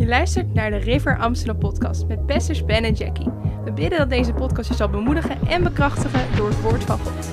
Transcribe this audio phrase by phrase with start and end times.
[0.00, 3.30] Je luistert naar de River Amsterdam podcast met pastors Ben en Jackie.
[3.64, 7.30] We bidden dat deze podcast je zal bemoedigen en bekrachtigen door het woord van God.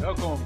[0.00, 0.40] Welkom.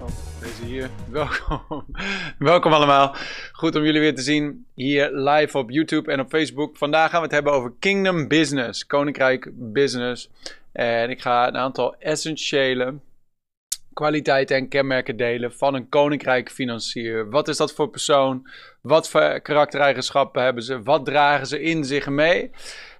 [0.00, 0.08] Oh,
[0.40, 0.90] deze hier.
[1.10, 1.84] Welkom.
[2.38, 3.14] Welkom allemaal.
[3.52, 6.76] Goed om jullie weer te zien hier live op YouTube en op Facebook.
[6.76, 10.30] Vandaag gaan we het hebben over Kingdom Business, Koninkrijk Business.
[10.72, 12.94] En ik ga een aantal essentiële
[13.92, 17.30] kwaliteiten en kenmerken delen van een koninkrijk financier.
[17.30, 18.48] Wat is dat voor persoon?
[18.80, 20.82] Wat voor karaktereigenschappen hebben ze?
[20.82, 22.50] Wat dragen ze in zich mee?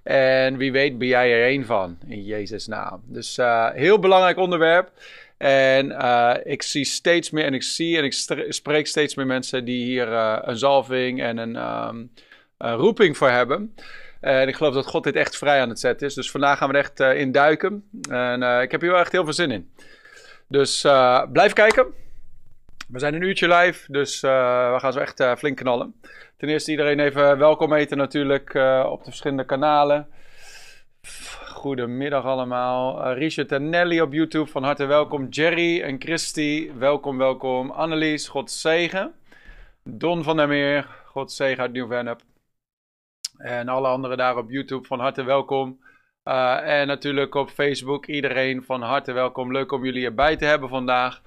[0.03, 3.01] En wie weet ben jij er één van, in Jezus' naam.
[3.05, 4.91] Dus uh, heel belangrijk onderwerp.
[5.37, 8.13] En uh, ik zie steeds meer en ik zie en ik
[8.49, 12.11] spreek steeds meer mensen die hier uh, een zalving en een, um,
[12.57, 13.75] een, roeping voor hebben.
[14.19, 16.13] En ik geloof dat God dit echt vrij aan het zetten is.
[16.13, 17.83] Dus vandaag gaan we er echt in duiken.
[18.09, 19.69] En ik heb hier wel echt heel veel zin in.
[20.53, 20.81] Dus
[21.31, 21.93] blijf kijken.
[22.87, 25.95] We zijn een uurtje live, dus we gaan zo echt flink knallen.
[26.37, 28.49] Ten eerste iedereen even welkom eten natuurlijk
[28.85, 30.07] op de verschillende kanalen.
[31.47, 33.11] Goedemiddag allemaal.
[33.13, 35.27] Richard en Nelly op YouTube, van harte welkom.
[35.29, 37.71] Jerry en Christy, welkom, welkom.
[37.71, 39.13] Annelies, God zegen.
[39.83, 42.21] Don van der Meer, God zegen uit Nieuw-Vennep.
[43.37, 45.82] En alle anderen daar op YouTube, van harte welkom.
[46.29, 49.51] Uh, en natuurlijk op Facebook, iedereen van harte welkom.
[49.51, 51.21] Leuk om jullie erbij te hebben vandaag.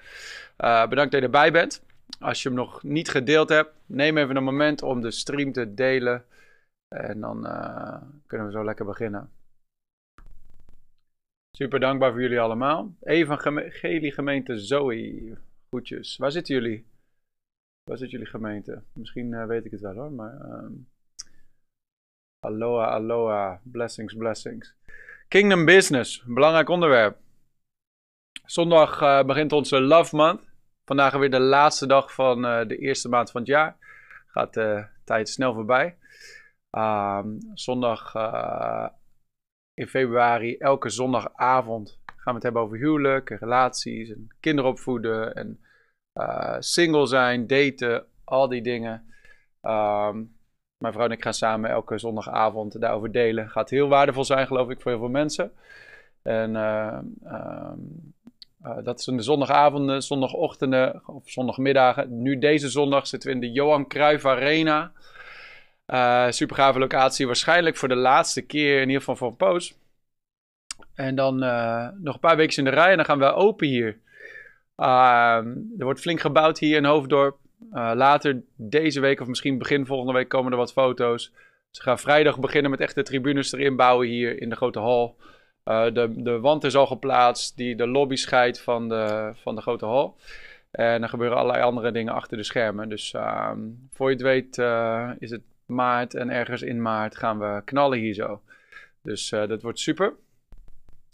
[0.59, 1.85] Uh, bedankt dat je erbij bent.
[2.21, 5.75] Als je hem nog niet gedeeld hebt, neem even een moment om de stream te
[5.75, 6.25] delen.
[6.89, 7.43] En dan
[8.27, 9.31] kunnen we zo lekker beginnen.
[11.57, 12.95] Super dankbaar voor jullie allemaal.
[13.03, 15.37] Evangelie gemeente Zoe.
[15.69, 16.17] Goedjes.
[16.17, 16.87] Waar zitten jullie?
[17.85, 18.83] Waar zit jullie gemeente?
[18.93, 20.41] Misschien weet ik het wel hoor, maar...
[20.41, 20.87] Um...
[22.47, 23.61] Aloha, aloha.
[23.65, 24.75] Blessings, blessings.
[25.29, 26.23] Kingdom Business.
[26.27, 27.19] Belangrijk onderwerp.
[28.45, 30.43] Zondag uh, begint onze Love Month.
[30.85, 33.77] Vandaag weer de laatste dag van uh, de eerste maand van het jaar.
[34.27, 35.97] Gaat de tijd snel voorbij.
[36.71, 38.15] Um, zondag
[39.75, 45.35] in februari, elke zondagavond, gaan we het hebben over huwelijk en relaties en kinderen opvoeden
[45.35, 45.61] en
[46.59, 49.15] single zijn, daten, al die dingen.
[49.63, 50.36] Um,
[50.87, 53.51] mijn vrouw en ik gaan samen elke zondagavond daarover delen.
[53.51, 55.53] Gaat heel waardevol zijn, geloof ik, voor heel veel mensen.
[56.23, 58.15] En uh, um,
[58.65, 62.23] uh, dat zijn de zondagavonden, zondagochtenden of zondagmiddagen.
[62.23, 64.93] Nu deze zondag zitten we in de Johan Cruijff Arena.
[65.87, 67.27] Uh, super gave locatie.
[67.27, 69.75] Waarschijnlijk voor de laatste keer, in ieder geval voor een poos.
[70.95, 71.39] En dan
[72.03, 73.99] nog een paar weken in de rij en dan gaan we open hier.
[74.77, 74.87] Uh,
[75.79, 77.37] er wordt flink gebouwd hier in Hoofddorp.
[77.73, 81.33] Uh, later deze week of misschien begin volgende week komen er wat foto's.
[81.71, 85.17] Ze gaan vrijdag beginnen met echte tribunes erin bouwen hier in de grote hal.
[85.65, 89.85] de, de wand is al geplaatst die de lobby scheidt van de, van de grote
[89.85, 90.17] hal.
[90.71, 92.89] En er gebeuren allerlei andere dingen achter de schermen.
[92.89, 93.59] Dus ehm,
[93.93, 94.59] voor je het weet
[95.19, 98.41] is het maart en ergens in maart gaan we knallen hier zo.
[99.03, 100.15] Dus dat wordt super.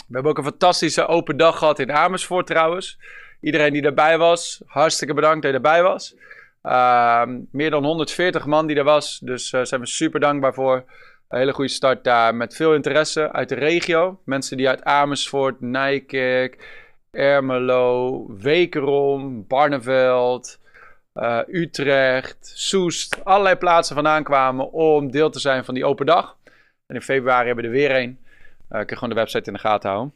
[0.06, 2.98] We hebben ook een fantastische open dag gehad in Amersfoort trouwens.
[3.42, 6.14] Iedereen die erbij was, hartstikke bedankt dat je erbij was.
[6.62, 10.54] Uh, meer dan 140 man die er was, dus daar uh, zijn we super dankbaar
[10.54, 10.84] voor.
[11.28, 14.20] Een hele goede start daar met veel interesse uit de regio.
[14.24, 16.80] Mensen die uit Amersfoort, Nijkerk,
[17.10, 20.60] Ermelo, Wekerom, Barneveld,
[21.14, 26.36] uh, Utrecht, Soest, allerlei plaatsen vandaan kwamen om deel te zijn van die open dag.
[26.86, 28.18] En in februari hebben we er weer een.
[28.80, 30.14] Ik kan gewoon de website in de gaten houden.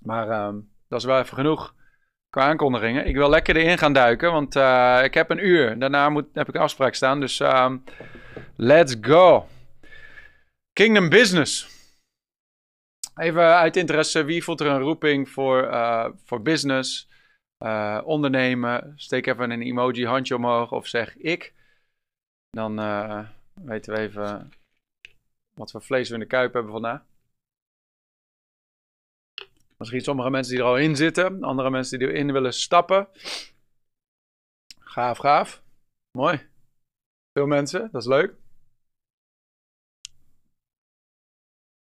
[0.00, 0.54] Maar uh,
[0.88, 1.74] dat is wel even genoeg
[2.42, 3.06] aankondigingen.
[3.06, 5.78] Ik wil lekker erin gaan duiken, want uh, ik heb een uur.
[5.78, 7.84] Daarna moet, heb ik een afspraak staan, dus um,
[8.56, 9.48] let's go.
[10.72, 11.74] Kingdom Business.
[13.16, 17.08] Even uit interesse, wie voelt er een roeping voor, uh, voor business?
[17.58, 21.54] uh, ondernemen, steek even een emoji handje omhoog of zeg ik.
[22.50, 22.76] Dan
[23.54, 24.52] weten we even
[25.54, 27.00] wat voor vlees we in de kuip hebben vandaag.
[29.76, 33.08] Misschien sommige mensen die er al in zitten, andere mensen die erin willen stappen.
[34.78, 35.62] Gaaf, gaaf.
[36.10, 36.48] Mooi.
[37.32, 38.34] Veel mensen, dat is leuk.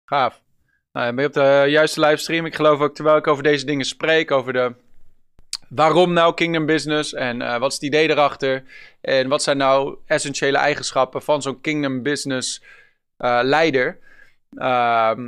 [0.05, 0.43] Gaaf.
[0.93, 2.47] Nou, ben je op de juiste livestream?
[2.47, 4.75] Ik geloof ook terwijl ik over deze dingen spreek, over de
[5.69, 8.65] Waarom nou Kingdom Business en uh, wat is het idee erachter?
[9.01, 12.63] En wat zijn nou essentiële eigenschappen van zo'n Kingdom Business
[13.19, 13.99] uh, leider?
[14.51, 15.19] Uh,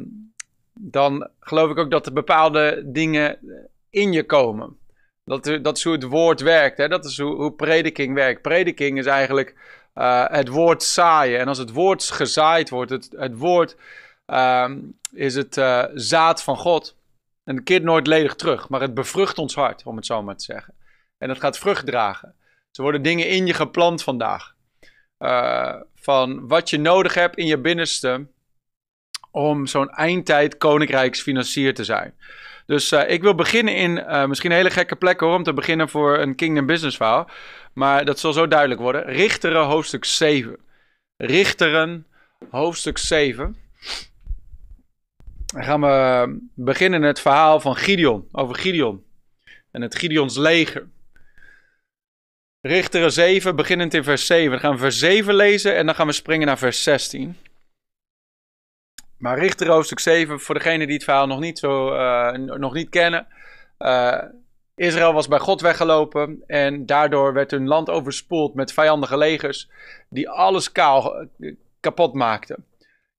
[0.81, 3.39] dan geloof ik ook dat er bepaalde dingen
[3.91, 4.77] in je komen.
[5.25, 6.79] Dat, dat is hoe het woord werkt.
[6.79, 6.89] Hè?
[6.89, 8.43] Dat is hoe, hoe prediking werkt.
[8.43, 9.55] Prediking is eigenlijk
[9.95, 11.41] uh, het woord zaaien.
[11.41, 13.77] En als het woord gezaaid wordt, het, het woord
[14.27, 14.79] ehm,
[15.13, 15.55] is het
[15.95, 16.97] zaad van God.
[17.45, 20.37] En het keert nooit ledig terug, maar het bevrucht ons hart, om het zo maar
[20.37, 20.75] te zeggen.
[21.19, 22.35] En dat gaat vrucht dragen.
[22.73, 24.55] Er worden dingen in je geplant vandaag.
[25.19, 28.27] Uh, van wat je nodig hebt in je binnenste
[29.39, 32.15] om zo'n eindtijd koninkrijksfinancier te zijn.
[32.67, 35.53] Dus uh, ik wil beginnen in uh, misschien een hele gekke plek hoor, om te
[35.53, 37.31] beginnen voor een Kingdom Business verhaal.
[37.73, 39.05] Maar dat zal zo duidelijk worden.
[39.05, 40.59] Richteren hoofdstuk 7.
[41.17, 42.07] Richteren
[42.51, 43.57] hoofdstuk 7.
[45.47, 49.05] Dan gaan we beginnen het verhaal van Gideon, over Gideon.
[49.71, 50.89] En het Gideons leger.
[52.61, 54.51] Richteren 7, beginnend in vers 7.
[54.51, 57.37] Dan gaan we vers 7 lezen en dan gaan we springen naar vers 16.
[59.19, 62.89] Maar Richter hoofdstuk 7, voor degenen die het verhaal nog niet, zo, uh, nog niet
[62.89, 63.27] kennen.
[63.79, 64.23] Uh,
[64.75, 69.69] Israël was bij God weggelopen en daardoor werd hun land overspoeld met vijandige legers
[70.09, 72.65] die alles kaal eh, kapot maakten.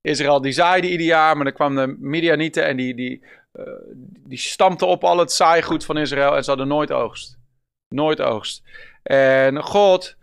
[0.02, 3.24] Israël die zaaide ieder jaar, maar dan kwamen de Midianieten en die, die,
[3.54, 3.64] uh,
[4.02, 7.38] die stampten op al het zaaigoed van Israël en ze hadden nooit oogst.
[7.88, 8.64] Nooit oogst.
[9.04, 10.16] En God,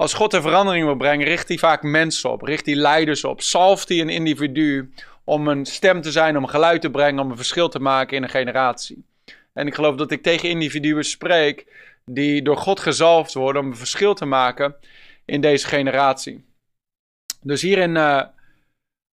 [0.00, 3.40] als God een verandering wil brengen, richt hij vaak mensen op, richt hij leiders op,
[3.40, 4.92] zalft hij een individu
[5.24, 8.22] om een stem te zijn, om geluid te brengen, om een verschil te maken in
[8.22, 9.04] een generatie.
[9.52, 11.66] En ik geloof dat ik tegen individuen spreek
[12.04, 14.74] die door God gezalfd worden om een verschil te maken
[15.24, 16.44] in deze generatie.
[17.42, 18.22] Dus hier in uh,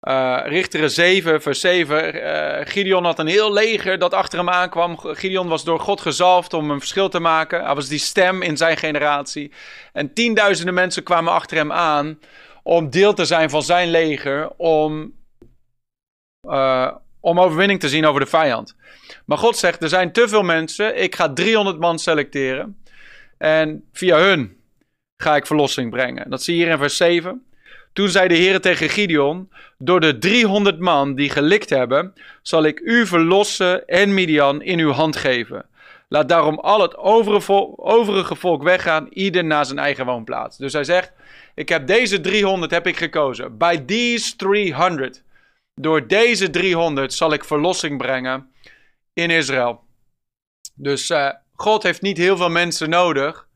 [0.02, 4.98] uh, Richteren 7, vers 7, uh, Gideon had een heel leger dat achter hem aankwam.
[4.98, 7.66] Gideon was door God gezalfd om een verschil te maken.
[7.66, 9.52] Hij was die stem in zijn generatie.
[9.94, 12.20] En tienduizenden mensen kwamen achter hem aan
[12.64, 15.14] om deel te zijn van zijn leger, om,
[16.50, 18.76] uh, om overwinning te zien over de vijand.
[19.26, 22.82] Maar God zegt, er zijn te veel mensen, ik ga 300 man selecteren.
[23.38, 24.58] En via hun
[25.22, 26.30] ga ik verlossing brengen.
[26.30, 27.46] Dat zie je hier in vers 7.
[27.98, 32.80] Toen zei de Heer tegen Gideon: Door de 300 man die gelikt hebben, zal ik
[32.80, 35.66] u verlossen en Midian in uw hand geven.
[36.08, 36.98] Laat daarom al het
[37.78, 40.58] overige volk weggaan, ieder naar zijn eigen woonplaats.
[40.58, 41.12] Dus hij zegt:
[41.56, 43.58] Ik heb deze 300 heb ik gekozen.
[43.58, 45.24] By these 300.
[45.76, 48.52] Door deze 300 zal ik verlossing brengen
[49.14, 49.84] in Israël.
[50.76, 53.48] Dus uh, God heeft niet heel veel mensen nodig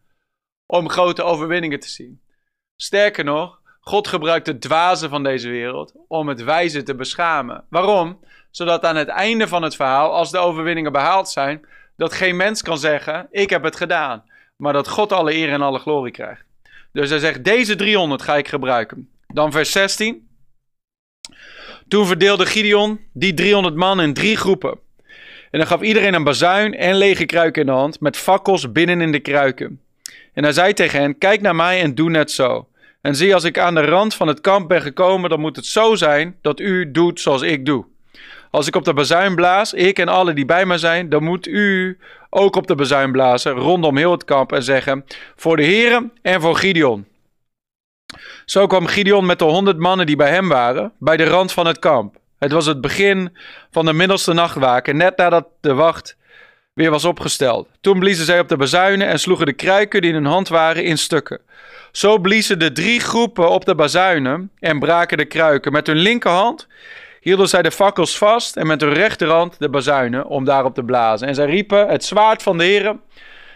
[0.65, 2.21] om grote overwinningen te zien.
[2.75, 7.63] Sterker nog, God gebruikt het dwaze van deze wereld om het wijze te beschamen.
[7.69, 8.19] Waarom?
[8.51, 11.65] Zodat aan het einde van het verhaal, als de overwinningen behaald zijn,
[11.97, 14.23] dat geen mens kan zeggen: Ik heb het gedaan.
[14.55, 16.43] Maar dat God alle eer en alle glorie krijgt.
[16.93, 19.09] Dus hij zegt: Deze 300 ga ik gebruiken.
[19.27, 20.29] Dan vers 16.
[21.87, 24.79] Toen verdeelde Gideon die 300 man in drie groepen.
[25.51, 29.01] En dan gaf iedereen een bazuin en lege kruiken in de hand, met fakkels binnen
[29.01, 29.81] in de kruiken.
[30.33, 32.67] En hij zei tegen hen: Kijk naar mij en doe net zo.
[33.01, 35.65] En zie, als ik aan de rand van het kamp ben gekomen, dan moet het
[35.65, 37.85] zo zijn dat u doet zoals ik doe.
[38.51, 41.47] Als ik op de bazuin blaas, ik en alle die bij mij zijn, dan moet
[41.47, 41.97] u
[42.29, 45.05] ook op de bazuin blazen rondom heel het kamp en zeggen:
[45.35, 47.05] Voor de heren en voor Gideon.
[48.45, 51.65] Zo kwam Gideon met de honderd mannen die bij hem waren, bij de rand van
[51.67, 52.15] het kamp.
[52.39, 53.37] Het was het begin
[53.71, 56.17] van de middelste nachtwaken, net nadat de wacht
[56.73, 57.67] weer was opgesteld.
[57.81, 60.83] Toen bliezen zij op de bazuinen en sloegen de kruiken die in hun hand waren
[60.83, 61.41] in stukken.
[61.91, 65.71] Zo bliezen de drie groepen op de bazuinen en braken de kruiken.
[65.71, 66.67] Met hun linkerhand
[67.19, 71.27] hielden zij de fakkels vast en met hun rechterhand de bazuinen om daarop te blazen.
[71.27, 73.01] En zij riepen het zwaard van de heren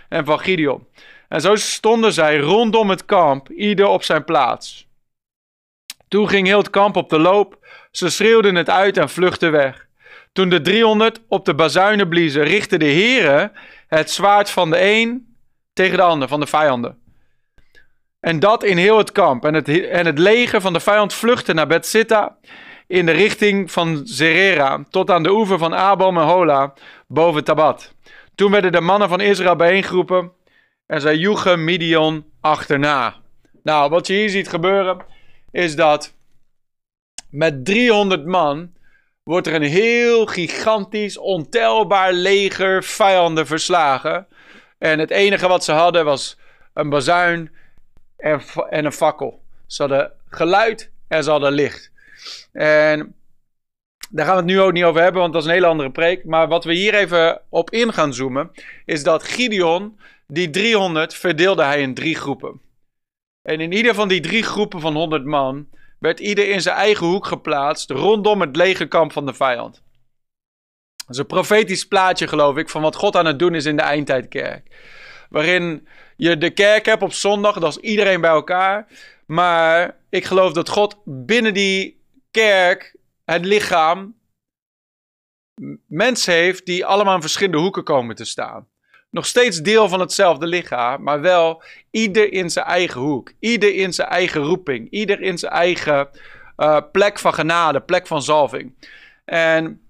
[0.09, 0.87] en van Gideon.
[1.30, 4.87] En zo stonden zij rondom het kamp, ieder op zijn plaats.
[6.07, 7.57] Toen ging heel het kamp op de loop.
[7.92, 9.87] Ze schreeuwden het uit en vluchtten weg.
[10.33, 13.51] Toen de 300 op de bazuinen bliezen, richtte de heren
[13.87, 15.35] het zwaard van de een
[15.73, 17.05] tegen de ander, van de vijanden.
[18.25, 19.45] En dat in heel het kamp.
[19.45, 22.37] En het, en het leger van de vijand vluchtte naar Betsitta
[22.87, 26.73] in de richting van Zerera, tot aan de oever van Abom en Hola,
[27.07, 27.95] boven Tabat.
[28.35, 30.31] Toen werden de mannen van Israël bijeengeroepen
[30.85, 33.15] en zij joegen Midian achterna.
[33.63, 34.97] Nou, wat je hier ziet gebeuren,
[35.51, 36.13] is dat
[37.29, 38.71] met 300 man
[39.23, 44.27] wordt er een heel gigantisch, ontelbaar leger vijanden verslagen.
[44.77, 46.37] En het enige wat ze hadden was
[46.73, 47.63] een bazuin
[48.18, 49.44] en, en een fakkel.
[49.68, 51.92] Ze hadden geluid en ze hadden licht.
[52.52, 53.16] En
[54.10, 55.92] daar gaan we het nu ook niet over hebben, want dat is een hele andere
[55.92, 56.26] preek.
[56.26, 58.52] Maar wat we hier even op in gaan zoomen,
[58.86, 62.62] is dat Gideon, die 300, verdeelde hij in drie groepen.
[63.42, 65.68] En in ieder van die drie groepen van 100 man
[66.00, 69.84] werd ieder in zijn eigen hoek geplaatst rondom het legerkamp van de vijand.
[70.95, 73.76] Dat is een profetisch plaatje, geloof ik, van wat God aan het doen is in
[73.76, 74.76] de eindtijdkerk.
[75.30, 78.88] Waarin je de kerk hebt op zondag, dat is iedereen bij elkaar.
[79.26, 82.95] Maar ik geloof dat God binnen die kerk,
[83.26, 84.16] het lichaam,
[85.88, 88.68] mensen heeft die allemaal in verschillende hoeken komen te staan.
[89.10, 93.31] Nog steeds deel van hetzelfde lichaam, maar wel ieder in zijn eigen hoek.
[93.40, 94.90] Ieder in zijn eigen roeping.
[94.90, 96.10] Ieder in zijn eigen
[96.57, 98.90] uh, plek van genade, plek van zalving.
[99.26, 99.81] En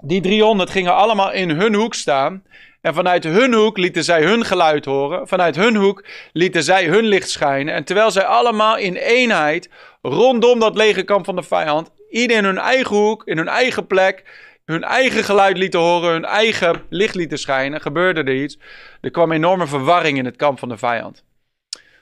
[0.00, 2.44] die 300 gingen allemaal in hun hoek staan.
[2.86, 5.28] En vanuit hun hoek lieten zij hun geluid horen.
[5.28, 7.74] Vanuit hun hoek lieten zij hun licht schijnen.
[7.74, 9.70] En terwijl zij allemaal in eenheid
[10.02, 13.86] rondom dat lege kamp van de vijand, ieder in hun eigen hoek, in hun eigen
[13.86, 14.24] plek,
[14.64, 18.58] hun eigen geluid lieten horen, hun eigen licht lieten schijnen, gebeurde er iets.
[19.00, 21.24] Er kwam enorme verwarring in het kamp van de vijand.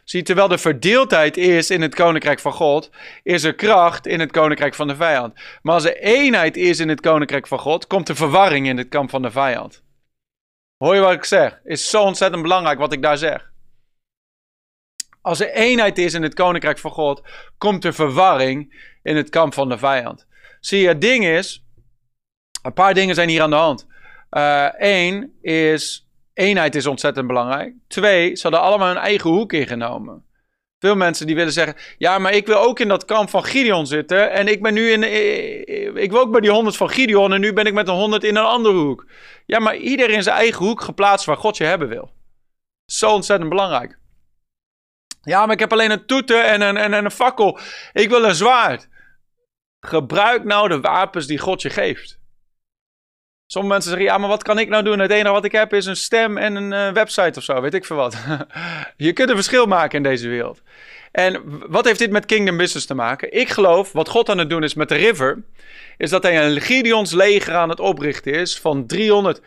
[0.04, 2.90] Zie, terwijl de verdeeldheid is in het koninkrijk van God,
[3.22, 5.34] is er kracht in het koninkrijk van de vijand.
[5.62, 8.88] Maar als er eenheid is in het koninkrijk van God, komt er verwarring in het
[8.88, 9.83] kamp van de vijand.
[10.76, 11.60] Hoor je wat ik zeg?
[11.64, 13.52] Is zo ontzettend belangrijk wat ik daar zeg.
[15.20, 17.22] Als er eenheid is in het koninkrijk van God,
[17.58, 20.26] komt er verwarring in het kamp van de vijand.
[20.60, 21.64] Zie je, het ding is,
[22.62, 23.86] een paar dingen zijn hier aan de hand.
[24.78, 27.74] Eén uh, is, eenheid is ontzettend belangrijk.
[27.86, 30.24] Twee, ze hadden allemaal hun eigen hoek ingenomen.
[30.84, 33.86] Veel mensen die willen zeggen, ja, maar ik wil ook in dat kamp van Gideon
[33.86, 34.30] zitten.
[34.30, 35.02] En ik ben nu in,
[35.96, 38.24] ik wil ook bij die honderd van Gideon en nu ben ik met een honderd
[38.24, 39.06] in een andere hoek.
[39.46, 42.10] Ja, maar ieder in zijn eigen hoek geplaatst waar God je hebben wil.
[42.86, 43.98] Zo ontzettend belangrijk.
[45.22, 47.58] Ja, maar ik heb alleen een toeter en een, en, en een fakkel.
[47.92, 48.88] Ik wil een zwaard.
[49.80, 52.18] Gebruik nou de wapens die God je geeft.
[53.54, 54.98] Sommige mensen zeggen, ja, maar wat kan ik nou doen?
[54.98, 57.74] Het enige wat ik heb is een stem en een uh, website of zo, weet
[57.74, 58.16] ik veel wat.
[58.96, 60.62] je kunt een verschil maken in deze wereld.
[61.12, 63.32] En wat heeft dit met Kingdom Business te maken?
[63.32, 65.42] Ik geloof, wat God aan het doen is met de River,
[65.96, 69.40] is dat hij een Gideons leger aan het oprichten is van 300.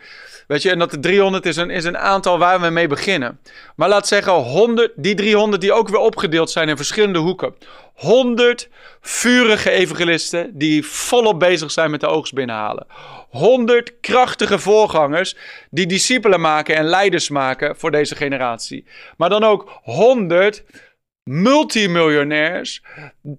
[0.46, 3.40] Weet je, en dat de 300 is een, is een aantal waar we mee beginnen.
[3.76, 7.54] Maar laat zeggen, 100, die 300 die ook weer opgedeeld zijn in verschillende hoeken.
[7.94, 8.68] 100
[9.00, 12.86] vurige evangelisten die volop bezig zijn met de oogst binnenhalen.
[13.28, 15.36] 100 krachtige voorgangers
[15.70, 18.84] die discipelen maken en leiders maken voor deze generatie.
[19.16, 20.64] Maar dan ook 100
[21.22, 22.82] multimiljonairs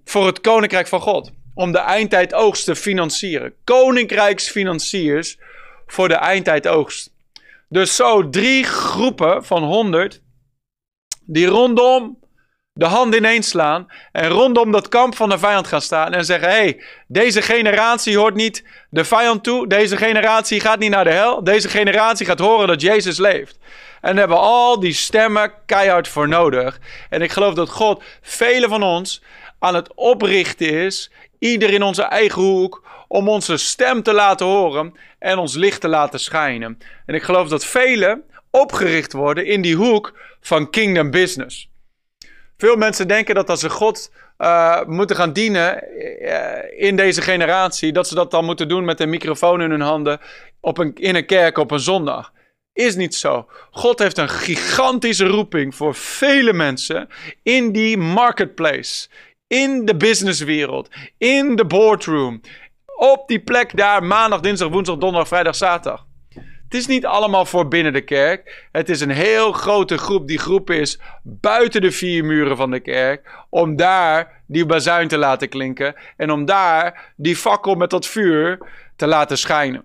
[0.04, 1.32] voor het koninkrijk van God.
[1.54, 3.54] Om de eindtijd oogst te financieren.
[3.64, 5.38] Koninkrijksfinanciers
[5.86, 7.12] voor de eindtijd oogst.
[7.68, 10.22] Dus zo drie groepen van 100
[11.24, 12.18] die rondom
[12.80, 16.48] de hand ineens slaan en rondom dat kamp van de vijand gaan staan en zeggen:
[16.48, 21.44] hey, deze generatie hoort niet de vijand toe, deze generatie gaat niet naar de hel,
[21.44, 23.58] deze generatie gaat horen dat Jezus leeft.
[24.00, 26.78] En daar hebben we al die stemmen keihard voor nodig.
[27.10, 29.22] En ik geloof dat God velen van ons
[29.58, 34.94] aan het oprichten is, ieder in onze eigen hoek, om onze stem te laten horen
[35.18, 36.78] en ons licht te laten schijnen.
[37.06, 41.69] En ik geloof dat velen opgericht worden in die hoek van kingdom business.
[42.60, 45.84] Veel mensen denken dat als ze God uh, moeten gaan dienen
[46.20, 49.80] uh, in deze generatie, dat ze dat dan moeten doen met een microfoon in hun
[49.80, 50.20] handen
[50.60, 52.32] op een, in een kerk op een zondag.
[52.72, 53.48] Is niet zo.
[53.70, 57.08] God heeft een gigantische roeping voor vele mensen
[57.42, 59.08] in die marketplace,
[59.46, 60.88] in de businesswereld,
[61.18, 62.40] in de boardroom,
[62.96, 66.08] op die plek daar maandag, dinsdag, woensdag, donderdag, vrijdag, zaterdag.
[66.70, 68.66] Het is niet allemaal voor binnen de kerk.
[68.72, 70.28] Het is een heel grote groep.
[70.28, 73.30] Die groep is buiten de vier muren van de kerk.
[73.48, 75.94] Om daar die bazuin te laten klinken.
[76.16, 78.58] En om daar die fakkel met dat vuur
[78.96, 79.82] te laten schijnen.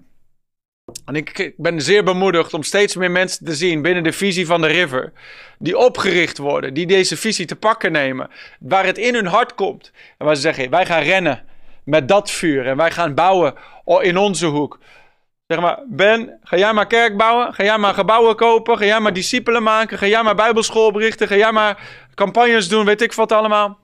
[1.05, 4.61] En ik ben zeer bemoedigd om steeds meer mensen te zien binnen de visie van
[4.61, 5.13] de River.
[5.59, 8.29] Die opgericht worden, die deze visie te pakken nemen.
[8.59, 9.91] Waar het in hun hart komt.
[10.17, 11.43] En waar ze zeggen: wij gaan rennen
[11.83, 12.67] met dat vuur.
[12.67, 13.53] En wij gaan bouwen
[14.01, 14.79] in onze hoek.
[15.47, 17.53] Zeg maar, Ben, ga jij maar kerk bouwen?
[17.53, 18.77] Ga jij maar gebouwen kopen?
[18.77, 19.97] Ga jij maar discipelen maken?
[19.97, 21.27] Ga jij maar bijbelschool berichten?
[21.27, 21.83] Ga jij maar
[22.13, 22.85] campagnes doen?
[22.85, 23.79] Weet ik wat allemaal?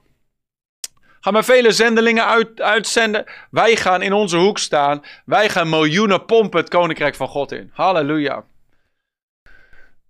[1.20, 3.24] Ga maar vele zendelingen uit, uitzenden.
[3.50, 5.02] Wij gaan in onze hoek staan.
[5.24, 7.70] Wij gaan miljoenen pompen het koninkrijk van God in.
[7.72, 8.44] Halleluja.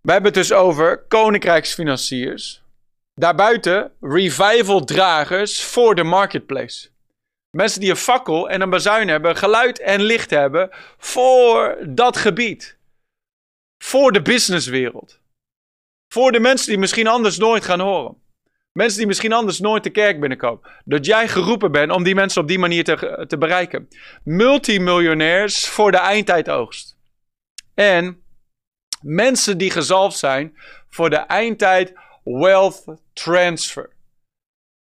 [0.00, 2.62] We hebben het dus over koninkrijksfinanciers.
[3.14, 6.91] Daarbuiten revival-dragers voor de marketplace.
[7.56, 12.78] Mensen die een fakkel en een bazuin hebben, geluid en licht hebben voor dat gebied.
[13.84, 15.20] Voor de businesswereld.
[16.12, 18.22] Voor de mensen die misschien anders nooit gaan horen.
[18.72, 20.70] Mensen die misschien anders nooit de kerk binnenkomen.
[20.84, 23.88] Dat jij geroepen bent om die mensen op die manier te, te bereiken.
[24.24, 26.98] Multimiljonairs voor de eindtijdoogst.
[27.74, 28.22] En
[29.00, 31.92] mensen die gezalfd zijn voor de eindtijd
[32.24, 33.90] wealth transfer.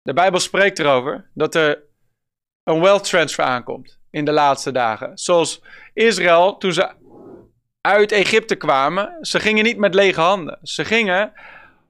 [0.01, 1.86] De Bijbel spreekt erover dat er
[2.67, 5.11] een wealth transfer aankomt in de laatste dagen.
[5.17, 5.61] Zoals
[5.93, 6.89] Israël toen ze
[7.81, 10.59] uit Egypte kwamen, ze gingen niet met lege handen.
[10.63, 11.33] Ze gingen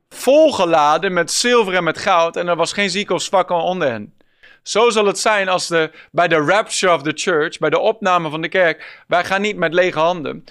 [0.10, 4.14] volgeladen met zilver en met goud en er was geen ziek of zwak onder hen.
[4.64, 8.30] Zo zal het zijn als de, bij de rapture of the church, bij de opname
[8.30, 9.04] van de kerk.
[9.08, 10.44] Wij gaan niet met lege handen.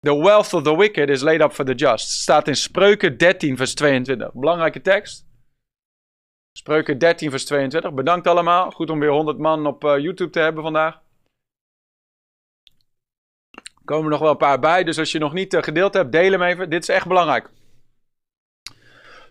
[0.00, 2.10] The wealth of the wicked is laid up for the just.
[2.10, 4.32] Staat in Spreuken 13, vers 22.
[4.32, 5.29] Belangrijke tekst.
[6.60, 7.94] Spreuken 13, vers 22.
[7.94, 8.70] Bedankt allemaal.
[8.70, 10.94] Goed om weer 100 man op uh, YouTube te hebben vandaag.
[13.50, 16.12] Er komen nog wel een paar bij, dus als je nog niet uh, gedeeld hebt,
[16.12, 16.70] deel hem even.
[16.70, 17.50] Dit is echt belangrijk.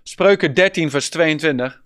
[0.04, 1.82] Spreuken 13, vers 22.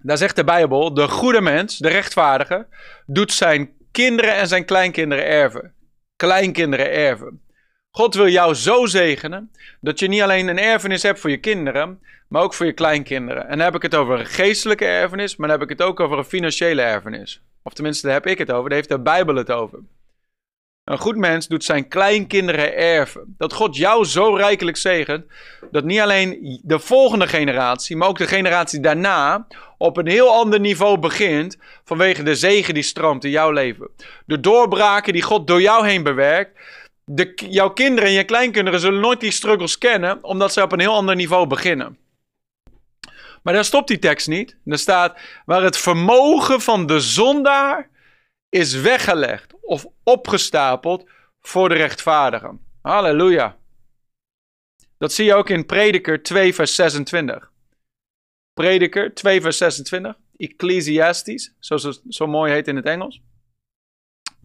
[0.00, 2.66] Daar zegt de Bijbel: De goede mens, de rechtvaardige,
[3.06, 5.74] doet zijn kinderen en zijn kleinkinderen erven.
[6.16, 7.44] Kleinkinderen erven.
[7.90, 12.02] God wil jou zo zegenen dat je niet alleen een erfenis hebt voor je kinderen,
[12.28, 13.42] maar ook voor je kleinkinderen.
[13.42, 16.00] En dan heb ik het over een geestelijke erfenis, maar dan heb ik het ook
[16.00, 17.42] over een financiële erfenis.
[17.62, 19.78] Of tenminste, daar heb ik het over, daar heeft de Bijbel het over.
[20.84, 23.34] Een goed mens doet zijn kleinkinderen erven.
[23.38, 25.24] Dat God jou zo rijkelijk zegent,
[25.70, 29.46] dat niet alleen de volgende generatie, maar ook de generatie daarna
[29.78, 33.88] op een heel ander niveau begint vanwege de zegen die stroomt in jouw leven.
[34.26, 36.58] De doorbraken die God door jou heen bewerkt.
[37.12, 40.80] De, jouw kinderen en je kleinkinderen zullen nooit die struggles kennen, omdat ze op een
[40.80, 41.98] heel ander niveau beginnen.
[43.42, 44.56] Maar daar stopt die tekst niet.
[44.64, 47.88] Er staat, waar het vermogen van de zondaar
[48.48, 51.08] is weggelegd of opgestapeld
[51.40, 52.60] voor de rechtvaardigen.
[52.82, 53.56] Halleluja.
[54.98, 57.50] Dat zie je ook in Prediker 2, vers 26.
[58.52, 60.16] Prediker 2, vers 26.
[60.36, 63.20] Ecclesiastes, zoals het zo mooi heet in het Engels.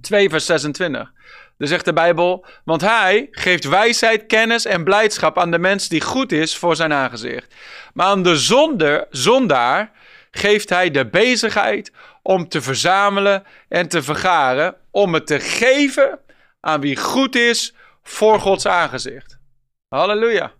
[0.01, 1.13] 2, vers 26.
[1.57, 6.01] Dan zegt de Bijbel, want hij geeft wijsheid, kennis en blijdschap aan de mens die
[6.01, 7.55] goed is voor zijn aangezicht.
[7.93, 9.91] Maar aan de zonde, zondaar
[10.31, 16.19] geeft hij de bezigheid om te verzamelen en te vergaren, om het te geven
[16.59, 19.39] aan wie goed is voor Gods aangezicht.
[19.87, 20.53] Halleluja.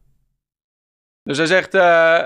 [1.24, 2.22] Dus hij zegt, uh,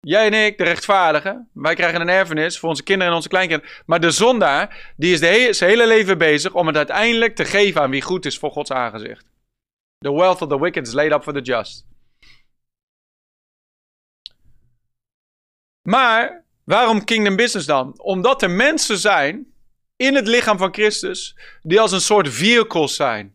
[0.00, 3.74] jij en ik, de rechtvaardigen, wij krijgen een erfenis voor onze kinderen en onze kleinkinderen.
[3.86, 7.90] Maar de zondaar, die is zijn hele leven bezig om het uiteindelijk te geven aan
[7.90, 9.26] wie goed is voor Gods aangezicht.
[9.98, 11.86] The wealth of the wicked is laid up for the just.
[15.82, 18.00] Maar Waarom kingdom business dan?
[18.00, 19.54] Omdat er mensen zijn
[19.96, 23.34] in het lichaam van Christus die als een soort vehicles zijn.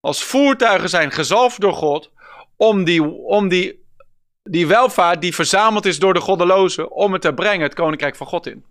[0.00, 2.12] Als voertuigen zijn gezalfd door God
[2.56, 3.86] om die, om die,
[4.50, 8.26] die welvaart die verzameld is door de goddelozen, om het te brengen het koninkrijk van
[8.26, 8.64] God in.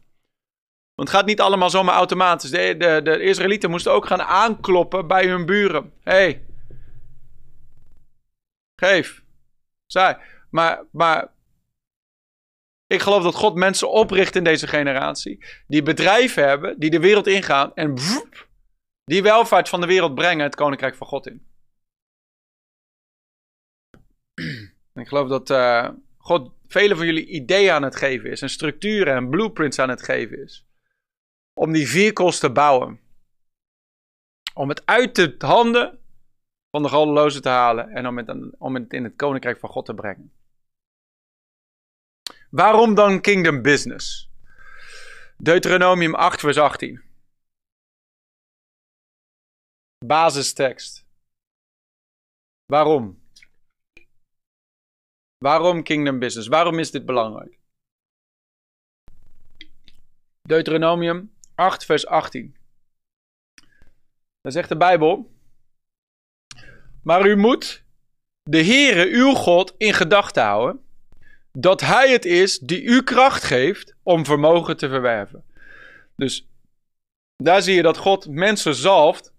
[0.95, 2.49] Want het gaat niet allemaal zomaar automatisch.
[2.49, 5.93] De, de, de Israëlieten moesten ook gaan aankloppen bij hun buren.
[6.03, 6.41] hey,
[8.75, 9.23] geef.
[9.85, 10.17] Zij.
[10.49, 11.31] Maar, maar
[12.87, 15.45] ik geloof dat God mensen opricht in deze generatie.
[15.67, 17.71] Die bedrijven hebben, die de wereld ingaan.
[17.75, 17.95] En
[19.03, 21.45] die welvaart van de wereld brengen het koninkrijk van God in.
[24.97, 28.41] Ik geloof dat uh, God vele van jullie ideeën aan het geven is.
[28.41, 30.65] En structuren en blueprints aan het geven is.
[31.53, 32.99] Om die vehicles te bouwen.
[34.53, 35.99] Om het uit de handen
[36.69, 37.89] van de goddelozen te halen.
[37.89, 40.31] En om het, om het in het koninkrijk van God te brengen.
[42.49, 44.31] Waarom dan kingdom business?
[45.37, 47.01] Deuteronomium 8, vers 18.
[50.05, 51.05] Basistekst.
[52.65, 53.26] Waarom?
[55.37, 56.47] Waarom kingdom business?
[56.47, 57.59] Waarom is dit belangrijk?
[60.41, 62.55] Deuteronomium 8, vers 18.
[64.41, 65.31] Dan zegt de Bijbel.
[67.03, 67.83] Maar u moet
[68.43, 70.85] de Heere, uw God, in gedachten houden
[71.51, 75.43] dat hij het is die u kracht geeft om vermogen te verwerven.
[76.15, 76.47] Dus
[77.35, 79.33] daar zie je dat God mensen zalft,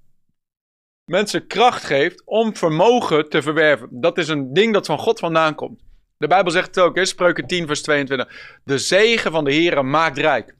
[1.04, 3.88] mensen kracht geeft om vermogen te verwerven.
[3.90, 5.87] Dat is een ding dat van God vandaan komt.
[6.18, 8.58] De Bijbel zegt het ook, in Spreuken 10, vers 22.
[8.64, 10.54] De zegen van de Heer maakt rijk.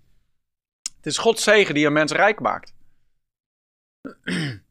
[0.97, 2.75] Het is Gods zegen die een mens rijk maakt.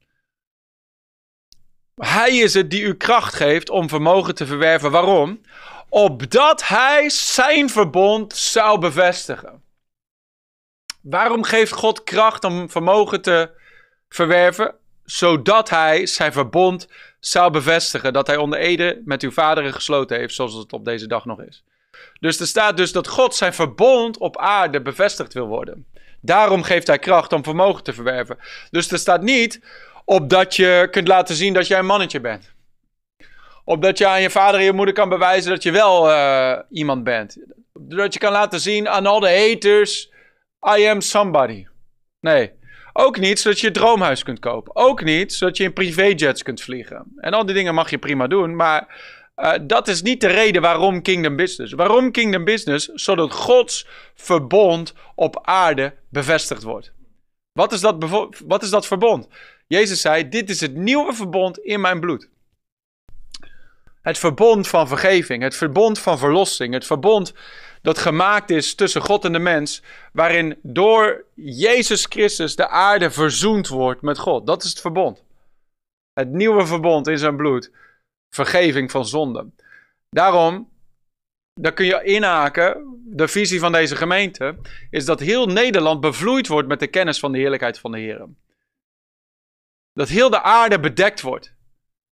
[1.95, 4.91] Hij is het die u kracht geeft om vermogen te verwerven.
[4.91, 5.41] Waarom?
[5.89, 9.63] opdat hij zijn verbond zou bevestigen.
[11.02, 13.52] Waarom geeft God kracht om vermogen te
[14.10, 14.76] verwerven?
[15.04, 16.88] Zodat hij zijn verbond
[17.27, 18.13] zou bevestigen.
[18.13, 21.41] Dat hij onder Ede met uw vaderen gesloten heeft, zoals het op deze dag nog
[21.41, 21.63] is.
[22.19, 25.85] Dus er staat dus dat God zijn verbond op aarde bevestigd wil worden.
[26.21, 28.37] Daarom geeft hij kracht om vermogen te verwerven.
[28.69, 29.61] Dus er staat niet
[30.05, 32.53] opdat je kunt laten zien dat jij een mannetje bent.
[33.63, 37.03] Opdat je aan je vader en je moeder kan bewijzen dat je wel uh, iemand
[37.03, 37.37] bent.
[37.73, 40.11] Dat je kan laten zien aan al de haters,
[40.77, 41.67] I am somebody.
[42.19, 42.51] Nee.
[42.99, 44.75] Ook niet zodat je een droomhuis kunt kopen.
[44.75, 47.05] Ook niet zodat je in privéjets kunt vliegen.
[47.17, 48.88] En al die dingen mag je prima doen, maar
[49.36, 51.73] uh, dat is niet de reden waarom Kingdom Business.
[51.73, 52.86] Waarom Kingdom Business?
[52.86, 56.91] Zodat Gods verbond op aarde bevestigd wordt.
[57.51, 57.95] Wat is dat,
[58.45, 59.27] wat is dat verbond?
[59.67, 62.29] Jezus zei: Dit is het nieuwe verbond in mijn bloed.
[64.01, 67.33] Het verbond van vergeving, het verbond van verlossing, het verbond
[67.81, 73.67] dat gemaakt is tussen God en de mens, waarin door Jezus Christus de aarde verzoend
[73.67, 74.47] wordt met God.
[74.47, 75.23] Dat is het verbond.
[76.13, 77.71] Het nieuwe verbond in zijn bloed,
[78.29, 79.55] vergeving van zonden.
[80.09, 80.69] Daarom,
[81.53, 84.57] daar kun je inhaken, de visie van deze gemeente,
[84.89, 88.27] is dat heel Nederland bevloeid wordt met de kennis van de heerlijkheid van de Heer.
[89.93, 91.56] Dat heel de aarde bedekt wordt.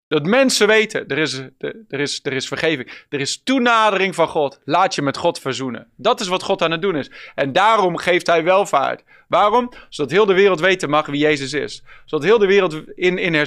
[0.08, 1.42] Dat mensen weten, er is,
[1.88, 3.04] er, is, er is vergeving.
[3.08, 4.60] Er is toenadering van God.
[4.64, 5.90] Laat je met God verzoenen.
[5.96, 7.10] Dat is wat God aan het doen is.
[7.34, 9.04] En daarom geeft hij welvaart.
[9.28, 9.72] Waarom?
[9.88, 11.82] Zodat heel de wereld weten mag wie Jezus is.
[12.04, 13.46] Zodat heel de wereld, in, in,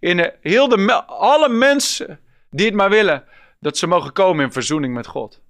[0.00, 2.20] in, heel de, alle mensen
[2.50, 3.24] die het maar willen,
[3.60, 5.40] dat ze mogen komen in verzoening met God.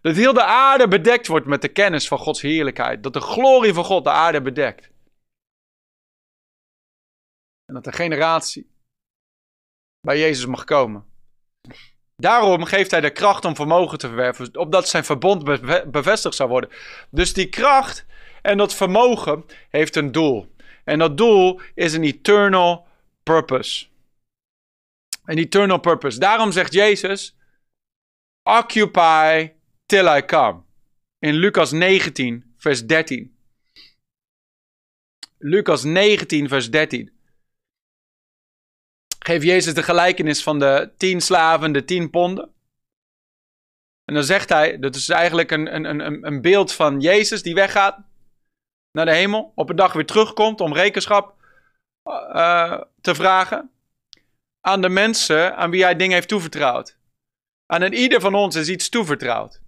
[0.00, 3.02] Dat heel de aarde bedekt wordt met de kennis van Gods heerlijkheid.
[3.02, 4.90] Dat de glorie van God de aarde bedekt.
[7.64, 8.74] En dat de generatie
[10.06, 11.04] bij Jezus mag komen.
[12.16, 15.44] Daarom geeft hij de kracht om vermogen te verwerven, opdat zijn verbond
[15.90, 16.70] bevestigd zou worden.
[17.10, 18.06] Dus die kracht
[18.42, 20.54] en dat vermogen heeft een doel.
[20.84, 22.86] En dat doel is een eternal
[23.22, 23.86] purpose.
[25.24, 26.18] Een eternal purpose.
[26.18, 27.36] Daarom zegt Jezus:
[28.42, 29.52] Occupy
[29.86, 30.62] till I come.
[31.18, 33.36] In Lucas 19, vers 13.
[35.38, 37.15] Lucas 19, vers 13
[39.26, 42.54] geeft Jezus de gelijkenis van de tien slaven, de tien ponden.
[44.04, 47.54] En dan zegt hij, dat is eigenlijk een, een, een, een beeld van Jezus die
[47.54, 47.98] weggaat
[48.92, 51.34] naar de hemel, op een dag weer terugkomt om rekenschap
[52.08, 53.70] uh, te vragen
[54.60, 56.96] aan de mensen aan wie hij dingen heeft toevertrouwd.
[57.66, 59.60] Aan ieder van ons is iets toevertrouwd.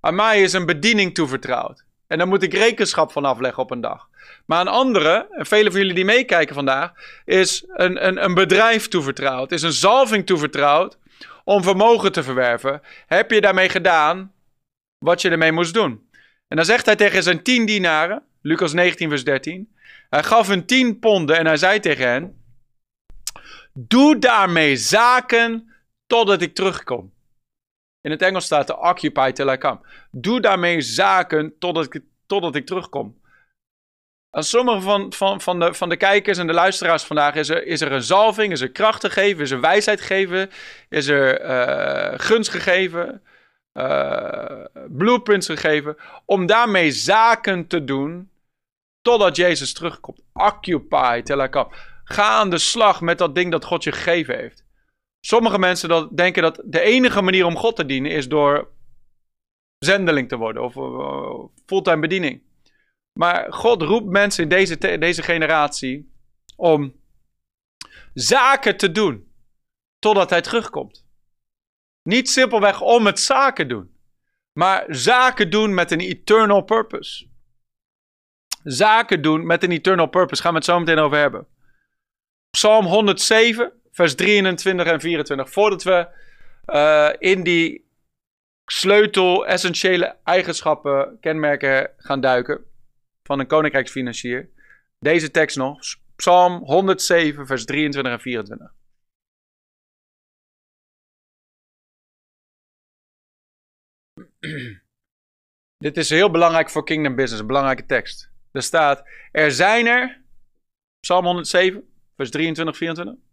[0.00, 1.84] Aan mij is een bediening toevertrouwd.
[2.06, 4.08] En daar moet ik rekenschap van afleggen op een dag.
[4.46, 6.92] Maar aan anderen, en velen van jullie die meekijken vandaag,
[7.24, 10.98] is een, een, een bedrijf toevertrouwd, is een zalving toevertrouwd
[11.44, 12.80] om vermogen te verwerven.
[13.06, 14.32] Heb je daarmee gedaan
[14.98, 16.10] wat je ermee moest doen?
[16.48, 19.74] En dan zegt hij tegen zijn tien dienaren, Lucas 19, vers 13.
[20.08, 22.42] Hij gaf hun tien ponden en hij zei tegen hen:
[23.72, 25.72] Doe daarmee zaken
[26.06, 27.12] totdat ik terugkom.
[28.00, 29.80] In het Engels staat de occupy till I come.
[30.10, 33.20] Doe daarmee zaken totdat ik, totdat ik terugkom.
[34.34, 37.66] Aan sommige van, van, van, de, van de kijkers en de luisteraars vandaag is er,
[37.66, 40.50] is er een zalving, is er kracht gegeven, is er wijsheid gegeven,
[40.88, 43.22] is er uh, gunst gegeven,
[43.72, 48.30] uh, blueprints gegeven, om daarmee zaken te doen
[49.02, 50.22] totdat Jezus terugkomt.
[50.32, 51.74] Occupy come.
[52.04, 54.64] Ga aan de slag met dat ding dat God je gegeven heeft.
[55.20, 58.68] Sommige mensen dat, denken dat de enige manier om God te dienen is door
[59.78, 60.72] zendeling te worden of
[61.66, 62.42] fulltime bediening.
[63.12, 66.12] Maar God roept mensen in deze, deze generatie
[66.56, 67.00] om
[68.14, 69.32] zaken te doen
[69.98, 71.06] totdat hij terugkomt.
[72.02, 73.96] Niet simpelweg om het zaken doen,
[74.52, 77.30] maar zaken doen met een eternal purpose.
[78.62, 81.46] Zaken doen met een eternal purpose, gaan we het zo meteen over hebben.
[82.50, 85.50] Psalm 107, vers 23 en 24.
[85.50, 86.08] Voordat we
[86.66, 87.90] uh, in die
[88.66, 92.71] sleutel, essentiële eigenschappen, kenmerken gaan duiken
[93.32, 94.50] van een koninkrijksfinancier.
[94.98, 95.80] Deze tekst nog,
[96.16, 98.74] Psalm 107, vers 23 en 24.
[105.76, 108.30] Dit is heel belangrijk voor Kingdom Business, een belangrijke tekst.
[108.50, 110.22] Er staat, er zijn er,
[111.00, 113.31] Psalm 107, vers 23, 24.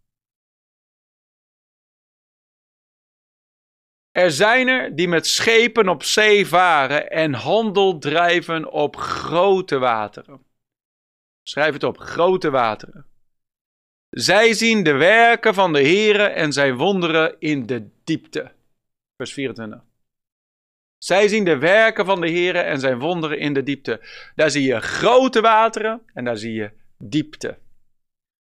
[4.19, 10.45] Er zijn er die met schepen op zee varen en handel drijven op grote wateren.
[11.43, 13.05] Schrijf het op, grote wateren.
[14.09, 18.51] Zij zien de werken van de Heere en zijn wonderen in de diepte.
[19.17, 19.81] Vers 24.
[20.97, 24.01] Zij zien de werken van de Heere en zijn wonderen in de diepte.
[24.35, 27.57] Daar zie je grote wateren en daar zie je diepte.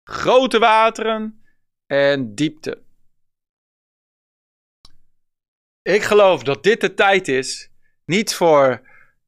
[0.04, 1.42] Grote wateren
[1.87, 2.83] en diepte.
[5.90, 7.70] Ik geloof dat dit de tijd is,
[8.05, 8.81] niet voor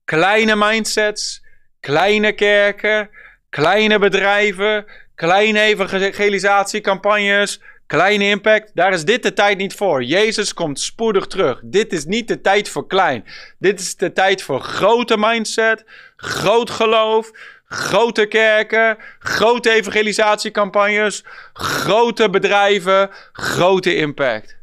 [0.04, 1.44] kleine mindsets,
[1.80, 3.10] kleine kerken,
[3.48, 8.70] kleine bedrijven, kleine evangelisatiecampagnes, kleine impact.
[8.74, 10.02] Daar is dit de tijd niet voor.
[10.02, 11.60] Jezus komt spoedig terug.
[11.64, 13.24] Dit is niet de tijd voor klein.
[13.58, 15.84] Dit is de tijd voor grote mindset,
[16.16, 17.30] groot geloof,
[17.64, 24.60] grote kerken, grote evangelisatiecampagnes, grote bedrijven, grote impact.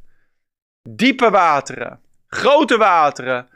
[0.95, 1.99] Diepe wateren.
[2.27, 3.47] Grote wateren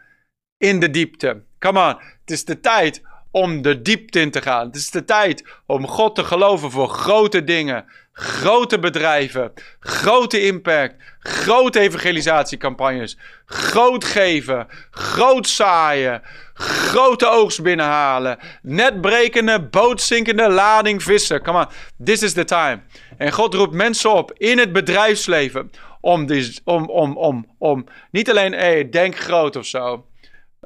[0.58, 1.44] in de diepte.
[1.60, 1.98] Come on.
[2.22, 4.66] Het is de tijd om de diepte in te gaan.
[4.66, 10.96] Het is de tijd om God te geloven voor grote dingen, grote bedrijven, grote impact,
[11.20, 16.22] grote evangelisatiecampagnes, groot geven, groot zaaien,
[16.54, 21.42] grote oogst binnenhalen, netbrekende, bootzinkende lading vissen.
[21.42, 21.68] Come on,
[22.06, 22.82] this is the time.
[23.18, 25.72] En God roept mensen op in het bedrijfsleven
[26.04, 30.08] om, die, om, om, om, om niet alleen, hey, denk groot of zo.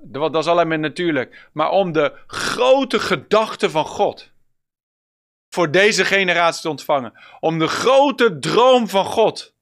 [0.03, 1.49] Dat is alleen natuurlijk.
[1.53, 4.31] Maar om de grote gedachten van God
[5.49, 7.13] voor deze generatie te ontvangen.
[7.39, 9.55] Om de grote droom van God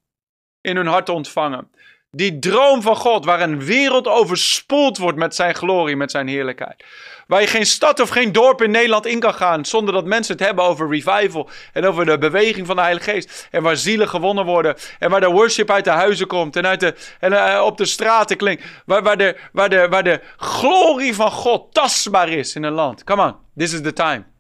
[0.61, 1.71] in hun hart te ontvangen.
[2.15, 6.84] Die droom van God, waar een wereld overspoeld wordt met zijn glorie, met zijn heerlijkheid.
[7.28, 10.36] Waar je geen stad of geen dorp in Nederland in kan gaan zonder dat mensen
[10.36, 13.47] het hebben over revival en over de beweging van de Heilige Geest.
[13.51, 16.80] En waar zielen gewonnen worden en waar de worship uit de huizen komt en, uit
[16.80, 18.63] de, en uh, op de straten klinkt.
[18.86, 23.04] Waar, waar, de, waar, de, waar de glorie van God tastbaar is in een land.
[23.04, 24.34] Come on, this is the time.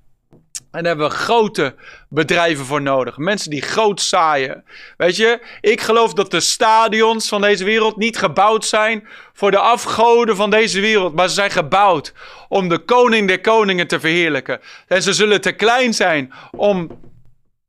[0.75, 1.75] En daar hebben we grote
[2.09, 3.17] bedrijven voor nodig.
[3.17, 4.63] Mensen die groot zaaien.
[4.97, 9.57] Weet je, ik geloof dat de stadions van deze wereld niet gebouwd zijn voor de
[9.57, 11.15] afgoden van deze wereld.
[11.15, 12.13] Maar ze zijn gebouwd
[12.47, 14.59] om de koning der koningen te verheerlijken.
[14.87, 16.99] En ze zullen te klein zijn om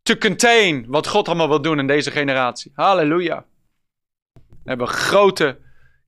[0.02, 2.72] te contain wat God allemaal wil doen in deze generatie.
[2.74, 3.44] Halleluja.
[4.34, 5.58] We hebben grote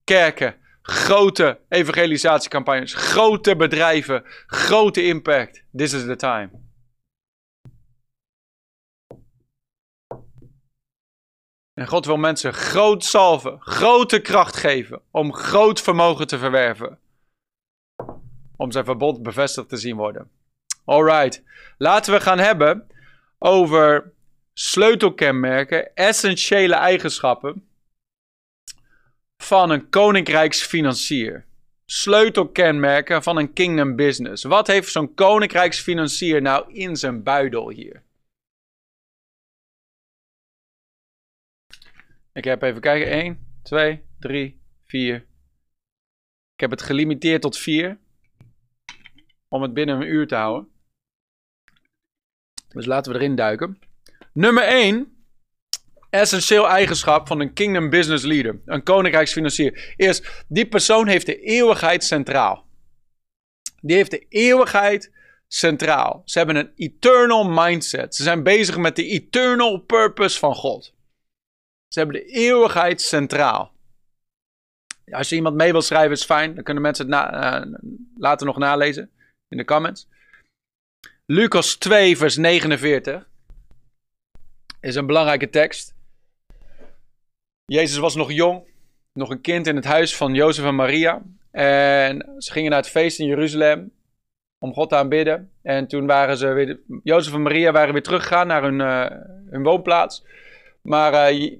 [0.03, 5.63] kerken, grote evangelisatiecampagnes, grote bedrijven, grote impact.
[5.75, 6.67] This is the time.
[11.79, 16.99] En God wil mensen groot salven, grote kracht geven om groot vermogen te verwerven.
[18.55, 20.29] Om zijn verbod bevestigd te zien worden.
[20.85, 21.43] Alright,
[21.77, 22.87] laten we gaan hebben
[23.37, 24.11] over
[24.53, 27.67] sleutelkenmerken, essentiële eigenschappen
[29.37, 31.45] van een koninkrijksfinancier.
[31.85, 34.43] Sleutelkenmerken van een kingdom business.
[34.43, 38.03] Wat heeft zo'n koninkrijksfinancier nou in zijn buidel hier?
[42.39, 43.11] Ik heb even kijken.
[43.11, 45.15] 1, 2, 3, 4.
[46.53, 47.97] Ik heb het gelimiteerd tot 4.
[49.47, 50.69] Om het binnen een uur te houden.
[52.67, 53.79] Dus laten we erin duiken.
[54.33, 55.25] Nummer 1.
[56.09, 58.61] Essentieel eigenschap van een kingdom business leader.
[58.65, 59.93] Een koninkrijksfinancier.
[59.95, 62.65] Eerst, die persoon heeft de eeuwigheid centraal.
[63.81, 65.13] Die heeft de eeuwigheid
[65.47, 66.21] centraal.
[66.25, 68.15] Ze hebben een eternal mindset.
[68.15, 70.97] Ze zijn bezig met de eternal purpose van God.
[71.89, 73.71] Ze hebben de eeuwigheid centraal.
[75.11, 76.55] Als je iemand mee wil schrijven, is fijn.
[76.55, 77.79] Dan kunnen mensen het uh,
[78.17, 79.11] later nog nalezen
[79.47, 80.07] in de comments.
[81.25, 83.27] Lucas 2, vers 49
[84.79, 85.95] is een belangrijke tekst.
[87.65, 88.63] Jezus was nog jong,
[89.13, 91.21] nog een kind in het huis van Jozef en Maria.
[91.51, 93.91] En ze gingen naar het feest in Jeruzalem
[94.57, 95.51] om God te aanbidden.
[95.61, 99.05] En toen waren ze weer, Jozef en Maria waren weer teruggegaan naar hun, uh,
[99.49, 100.25] hun woonplaats.
[100.81, 101.59] Maar uh,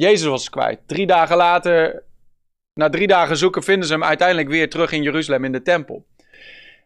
[0.00, 0.80] Jezus was kwijt.
[0.86, 2.04] Drie dagen later,
[2.72, 6.06] na drie dagen zoeken, vinden ze hem uiteindelijk weer terug in Jeruzalem in de tempel.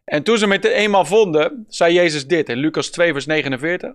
[0.05, 3.93] En toen ze hem eenmaal vonden, zei Jezus dit in Lucas 2, vers 49.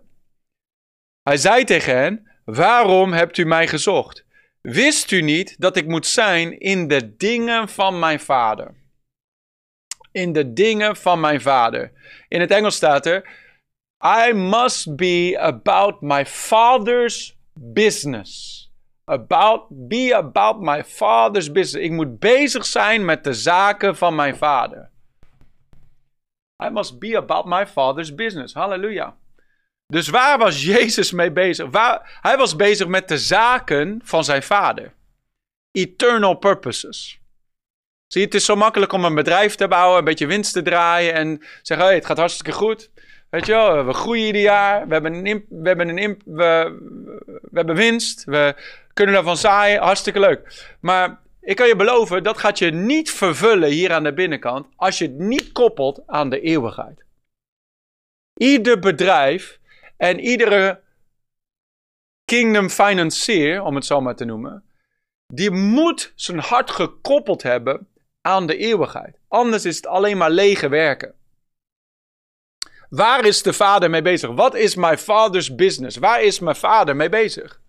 [1.22, 4.26] Hij zei tegen hen: Waarom hebt u mij gezocht?
[4.62, 8.74] Wist u niet dat ik moet zijn in de dingen van mijn vader?
[10.12, 11.92] In de dingen van mijn vader.
[12.28, 13.30] In het Engels staat er:
[14.28, 18.55] I must be about my father's business.
[19.06, 21.86] About, be about my father's business.
[21.86, 24.90] Ik moet bezig zijn met de zaken van mijn vader.
[26.64, 28.54] I must be about my father's business.
[28.54, 29.18] Halleluja.
[29.88, 31.70] Dus waar was Jezus mee bezig?
[31.70, 34.94] Waar, hij was bezig met de zaken van zijn vader.
[35.72, 37.20] Eternal purposes.
[38.08, 41.14] Zie het is zo makkelijk om een bedrijf te bouwen, een beetje winst te draaien
[41.14, 42.92] en zeggen: hey, het gaat hartstikke goed.
[43.30, 46.78] Weet je wel, we groeien ieder jaar, we hebben een, we hebben een we,
[47.42, 48.56] we hebben winst, we
[48.96, 50.76] kunnen daarvan zaaien, hartstikke leuk.
[50.80, 54.98] Maar ik kan je beloven, dat gaat je niet vervullen hier aan de binnenkant als
[54.98, 57.04] je het niet koppelt aan de eeuwigheid.
[58.34, 59.60] Ieder bedrijf
[59.98, 60.82] en iedere
[62.26, 64.64] kingdom financier, om het zo maar te noemen,
[65.28, 67.88] die moet zijn hart gekoppeld hebben
[68.22, 69.20] aan de eeuwigheid.
[69.28, 71.14] Anders is het alleen maar lege werken.
[72.90, 74.30] Waar is de vader mee bezig?
[74.30, 75.98] Wat is mijn vaders business?
[75.98, 77.64] Waar is mijn vader mee bezig?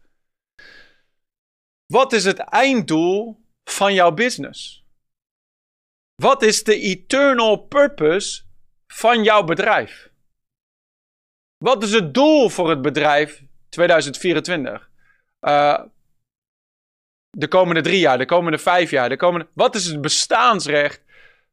[1.86, 4.84] Wat is het einddoel van jouw business?
[6.14, 8.42] Wat is de eternal purpose
[8.86, 10.10] van jouw bedrijf?
[11.56, 14.90] Wat is het doel voor het bedrijf 2024?
[15.40, 15.84] Uh,
[17.30, 19.48] de komende drie jaar, de komende vijf jaar, de komende...
[19.52, 21.02] Wat is het bestaansrecht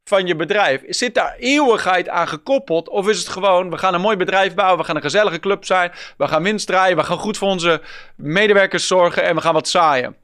[0.04, 0.82] van je bedrijf?
[0.88, 2.89] Zit daar eeuwigheid aan gekoppeld?
[2.89, 5.66] Of is het gewoon, we gaan een mooi bedrijf bouwen, we gaan een gezellige club
[5.66, 7.82] zijn, we gaan winst draaien, we gaan goed voor onze
[8.16, 10.16] medewerkers zorgen en we gaan wat zaaien?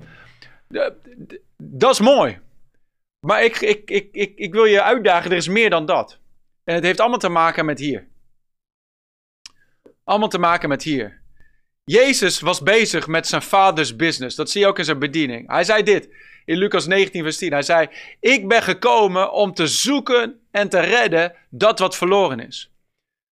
[1.57, 2.39] Dat is mooi.
[3.19, 6.19] Maar ik, ik, ik, ik, ik wil je uitdagen, er is meer dan dat.
[6.63, 8.07] En het heeft allemaal te maken met hier.
[10.03, 11.21] Allemaal te maken met hier.
[11.83, 14.35] Jezus was bezig met zijn vaders business.
[14.35, 15.51] Dat zie je ook in zijn bediening.
[15.51, 16.09] Hij zei dit
[16.49, 17.51] in Lucas 19, vers 10.
[17.51, 17.87] Hij zei:
[18.19, 22.71] Ik ben gekomen om te zoeken en te redden dat wat verloren is.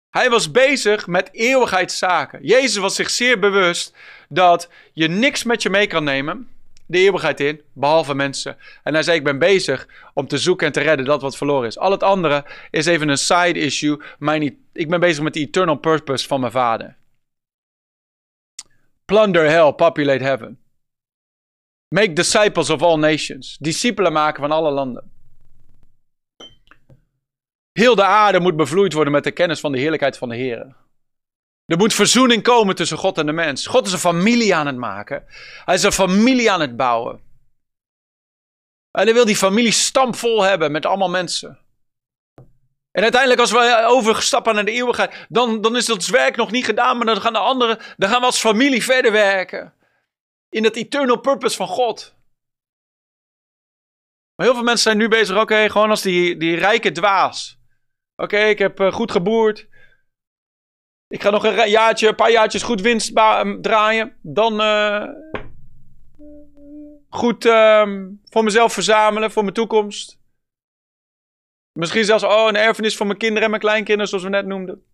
[0.09, 2.39] Hij was bezig met eeuwigheidszaken.
[2.45, 3.95] Jezus was zich zeer bewust
[4.29, 6.49] dat je niks met je mee kan nemen,
[6.85, 8.57] de eeuwigheid in, behalve mensen.
[8.83, 11.67] En hij zei: Ik ben bezig om te zoeken en te redden dat wat verloren
[11.67, 11.77] is.
[11.77, 14.01] Al het andere is even een side issue.
[14.19, 16.95] Mijn, ik ben bezig met de eternal purpose van mijn vader.
[19.05, 20.62] Plunder hell, populate heaven.
[21.93, 23.57] Make disciples of all nations.
[23.59, 25.11] Discipelen maken van alle landen.
[27.71, 30.75] Heel de aarde moet bevloeid worden met de kennis van de heerlijkheid van de Heer.
[31.65, 33.67] Er moet verzoening komen tussen God en de mens.
[33.67, 35.25] God is een familie aan het maken.
[35.65, 37.21] Hij is een familie aan het bouwen.
[38.91, 41.59] En hij wil die familie stampvol hebben met allemaal mensen.
[42.91, 46.65] En uiteindelijk, als we overstappen naar de eeuwigheid, dan, dan is dat werk nog niet
[46.65, 49.73] gedaan, maar dan gaan de anderen, dan gaan we als familie verder werken.
[50.53, 52.15] In het eternal purpose van God.
[54.35, 57.59] Maar heel veel mensen zijn nu bezig, oké, gewoon als die, die rijke dwaas.
[58.15, 59.67] Oké, ik heb uh, goed geboerd.
[61.07, 63.15] Ik ga nog een jaartje, een paar jaartjes goed winst
[63.61, 64.17] draaien.
[64.21, 65.07] Dan uh,
[67.09, 70.19] goed uh, voor mezelf verzamelen, voor mijn toekomst.
[71.79, 74.85] Misschien zelfs oh, een erfenis voor mijn kinderen en mijn kleinkinderen, zoals we net noemden.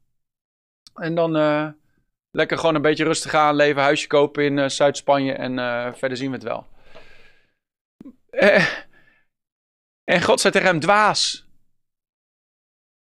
[0.93, 1.69] En dan uh,
[2.32, 6.18] lekker gewoon een beetje rustig aan leven, huisje kopen in uh, Zuid-Spanje en uh, verder
[6.18, 6.68] zien we het wel.
[10.12, 11.48] en God zei tegen hem, dwaas.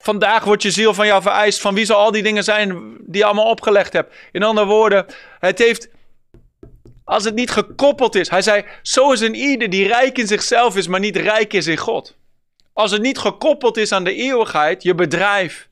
[0.02, 1.60] Vandaag wordt je ziel van jou vereist.
[1.60, 4.14] Van wie zal al die dingen zijn die je allemaal opgelegd hebt?
[4.32, 5.06] In andere woorden,
[5.38, 5.88] het heeft
[7.04, 8.30] als het niet gekoppeld is.
[8.30, 11.66] Hij zei: Zo is een ieder die rijk in zichzelf is, maar niet rijk is
[11.66, 12.16] in God.
[12.72, 15.68] Als het niet gekoppeld is aan de eeuwigheid, je bedrijf,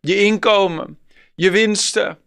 [0.00, 0.98] je inkomen,
[1.34, 2.18] je winsten,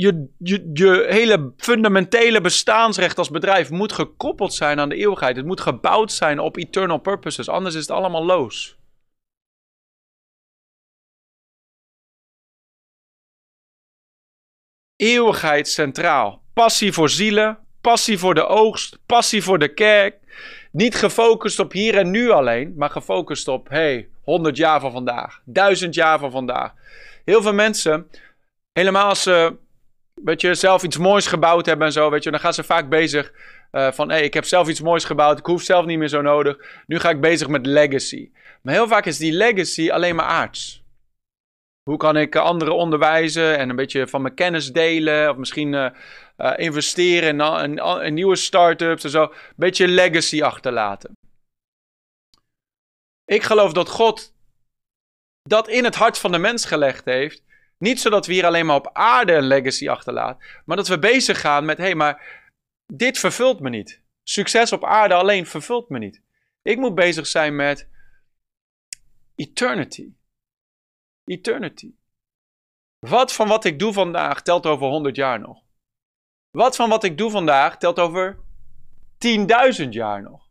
[0.00, 5.36] je, je, je hele fundamentele bestaansrecht als bedrijf moet gekoppeld zijn aan de eeuwigheid.
[5.36, 8.78] Het moet gebouwd zijn op eternal purposes, anders is het allemaal loos.
[14.96, 16.42] Eeuwigheid centraal.
[16.54, 20.18] Passie voor zielen, passie voor de oogst, passie voor de kerk,
[20.72, 25.40] niet gefocust op hier en nu alleen, maar gefocust op, hey, 100 jaar van vandaag,
[25.44, 26.74] 1000 jaar van vandaag.
[27.24, 28.10] Heel veel mensen,
[28.72, 29.56] helemaal als ze
[30.24, 32.88] weet je, zelf iets moois gebouwd hebben en zo, weet je, dan gaan ze vaak
[32.88, 33.32] bezig
[33.72, 36.22] uh, van, hey, ik heb zelf iets moois gebouwd, ik hoef zelf niet meer zo
[36.22, 36.82] nodig.
[36.86, 38.30] Nu ga ik bezig met legacy.
[38.62, 40.84] Maar heel vaak is die legacy alleen maar aards.
[41.82, 45.30] Hoe kan ik anderen onderwijzen en een beetje van mijn kennis delen?
[45.30, 45.90] Of misschien uh,
[46.56, 49.22] investeren in, in, in nieuwe start-ups en zo.
[49.22, 51.12] Een beetje legacy achterlaten.
[53.24, 54.34] Ik geloof dat God
[55.42, 57.42] dat in het hart van de mens gelegd heeft.
[57.82, 60.46] Niet zodat we hier alleen maar op aarde een legacy achterlaten.
[60.64, 62.42] Maar dat we bezig gaan met: hé, hey, maar
[62.86, 64.02] dit vervult me niet.
[64.22, 66.22] Succes op aarde alleen vervult me niet.
[66.62, 67.88] Ik moet bezig zijn met
[69.34, 70.14] eternity.
[71.24, 71.94] Eternity.
[72.98, 75.64] Wat van wat ik doe vandaag telt over 100 jaar nog?
[76.50, 78.38] Wat van wat ik doe vandaag telt over
[79.82, 80.48] 10.000 jaar nog?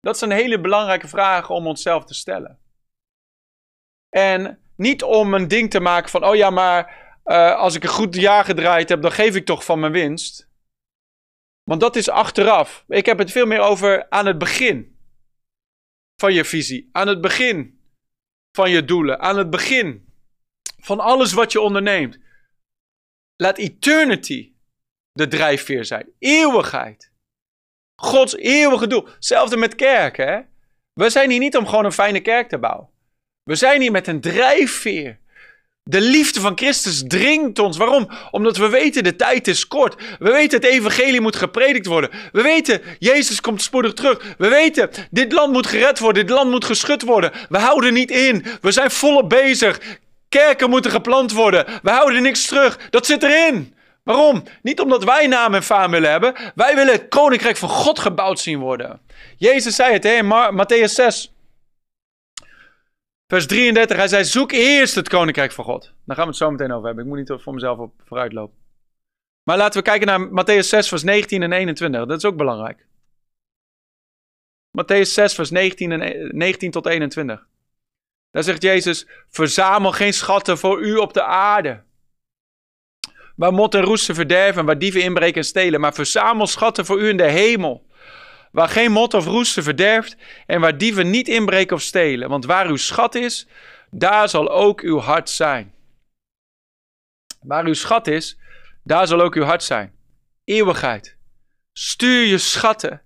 [0.00, 2.60] Dat zijn hele belangrijke vragen om onszelf te stellen.
[4.08, 7.88] En niet om een ding te maken van, oh ja, maar uh, als ik een
[7.88, 10.48] goed jaar gedraaid heb, dan geef ik toch van mijn winst.
[11.64, 12.84] Want dat is achteraf.
[12.88, 14.98] Ik heb het veel meer over aan het begin
[16.20, 16.88] van je visie.
[16.92, 17.80] Aan het begin
[18.56, 19.20] van je doelen.
[19.20, 20.12] Aan het begin
[20.80, 22.18] van alles wat je onderneemt.
[23.36, 24.54] Laat eternity
[25.12, 26.12] de drijfveer zijn.
[26.18, 27.12] Eeuwigheid.
[28.00, 29.08] Gods eeuwige doel.
[29.08, 30.40] Hetzelfde met kerk, hè?
[30.92, 32.88] We zijn hier niet om gewoon een fijne kerk te bouwen.
[33.48, 35.18] We zijn hier met een drijfveer.
[35.82, 37.76] De liefde van Christus dringt ons.
[37.76, 38.08] Waarom?
[38.30, 39.94] Omdat we weten de tijd is kort.
[40.18, 42.10] We weten het evangelie moet gepredikt worden.
[42.32, 44.34] We weten Jezus komt spoedig terug.
[44.38, 46.26] We weten dit land moet gered worden.
[46.26, 47.32] Dit land moet geschud worden.
[47.48, 48.44] We houden niet in.
[48.60, 49.80] We zijn volop bezig.
[50.28, 51.66] Kerken moeten geplant worden.
[51.82, 52.78] We houden niks terug.
[52.90, 53.74] Dat zit erin.
[54.04, 54.42] Waarom?
[54.62, 56.34] Niet omdat wij naam en faam willen hebben.
[56.54, 59.00] Wij willen het koninkrijk van God gebouwd zien worden.
[59.36, 61.32] Jezus zei het hè, in Matthäus 6.
[63.32, 65.82] Vers 33, hij zei: Zoek eerst het koninkrijk van God.
[66.04, 67.04] Daar gaan we het zo meteen over hebben.
[67.04, 68.56] Ik moet niet voor mezelf op vooruit lopen.
[69.42, 72.06] Maar laten we kijken naar Matthäus 6, vers 19 en 21.
[72.06, 72.86] Dat is ook belangrijk.
[74.70, 77.46] Matthäus 6, vers 19, en, 19 tot 21.
[78.30, 81.82] Daar zegt Jezus: Verzamel geen schatten voor u op de aarde.
[83.36, 85.80] Waar mot en roesten verderven, waar dieven inbreken en stelen.
[85.80, 87.86] Maar verzamel schatten voor u in de hemel.
[88.58, 92.28] Waar geen mot of roesten verderft en waar dieven niet inbreken of stelen.
[92.28, 93.46] Want waar uw schat is,
[93.90, 95.74] daar zal ook uw hart zijn.
[97.40, 98.38] Waar uw schat is,
[98.82, 99.94] daar zal ook uw hart zijn.
[100.44, 101.16] Eeuwigheid.
[101.72, 103.02] Stuur je schatten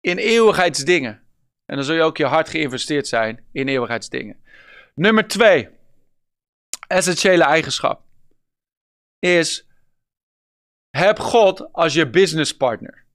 [0.00, 1.22] in eeuwigheidsdingen.
[1.66, 4.42] En dan zul je ook je hart geïnvesteerd zijn in eeuwigheidsdingen.
[4.94, 5.68] Nummer twee,
[6.86, 8.02] essentiële eigenschap,
[9.18, 9.66] is
[10.90, 13.06] heb God als je businesspartner.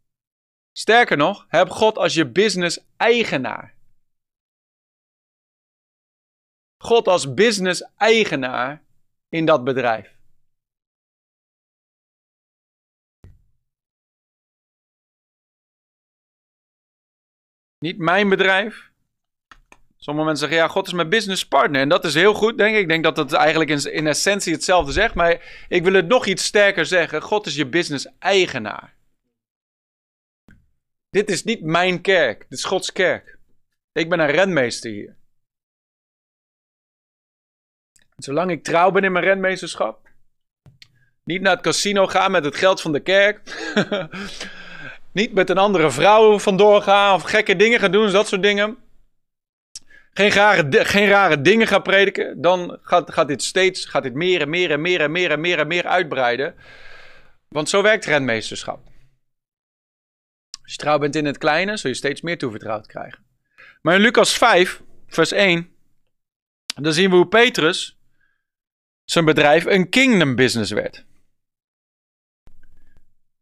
[0.76, 3.74] Sterker nog, heb God als je business-eigenaar.
[6.78, 8.84] God als business-eigenaar
[9.30, 10.16] in dat bedrijf.
[17.80, 18.92] Niet mijn bedrijf.
[19.98, 21.82] Sommige mensen zeggen, ja, God is mijn business partner.
[21.82, 22.82] En dat is heel goed, denk ik.
[22.82, 25.14] Ik denk dat het eigenlijk in, in essentie hetzelfde zegt.
[25.14, 27.22] Maar ik wil het nog iets sterker zeggen.
[27.22, 28.93] God is je business eigenaar.
[31.14, 32.40] Dit is niet mijn kerk.
[32.50, 33.38] Dit is Gods kerk.
[33.92, 35.16] Ik ben een renmeester hier.
[38.18, 40.10] Zolang ik trouw ben in mijn renmeesterschap.
[41.24, 43.42] Niet naar het casino gaan met het geld van de kerk.
[45.12, 48.78] Niet met een andere vrouw vandoor gaan of gekke dingen gaan doen, dat soort dingen.
[50.14, 52.42] Geen rare, geen rare dingen gaan prediken.
[52.42, 55.40] Dan gaat, gaat dit steeds gaat dit meer en meer en meer en meer en
[55.40, 56.56] meer en meer uitbreiden.
[57.48, 58.92] Want zo werkt renmeesterschap.
[60.74, 63.26] Als je trouw bent in het kleine, zul je steeds meer toevertrouwd krijgen.
[63.82, 65.70] Maar in Lucas 5, vers 1,
[66.76, 67.98] dan zien we hoe Petrus
[69.04, 71.06] zijn bedrijf een kingdom business werd.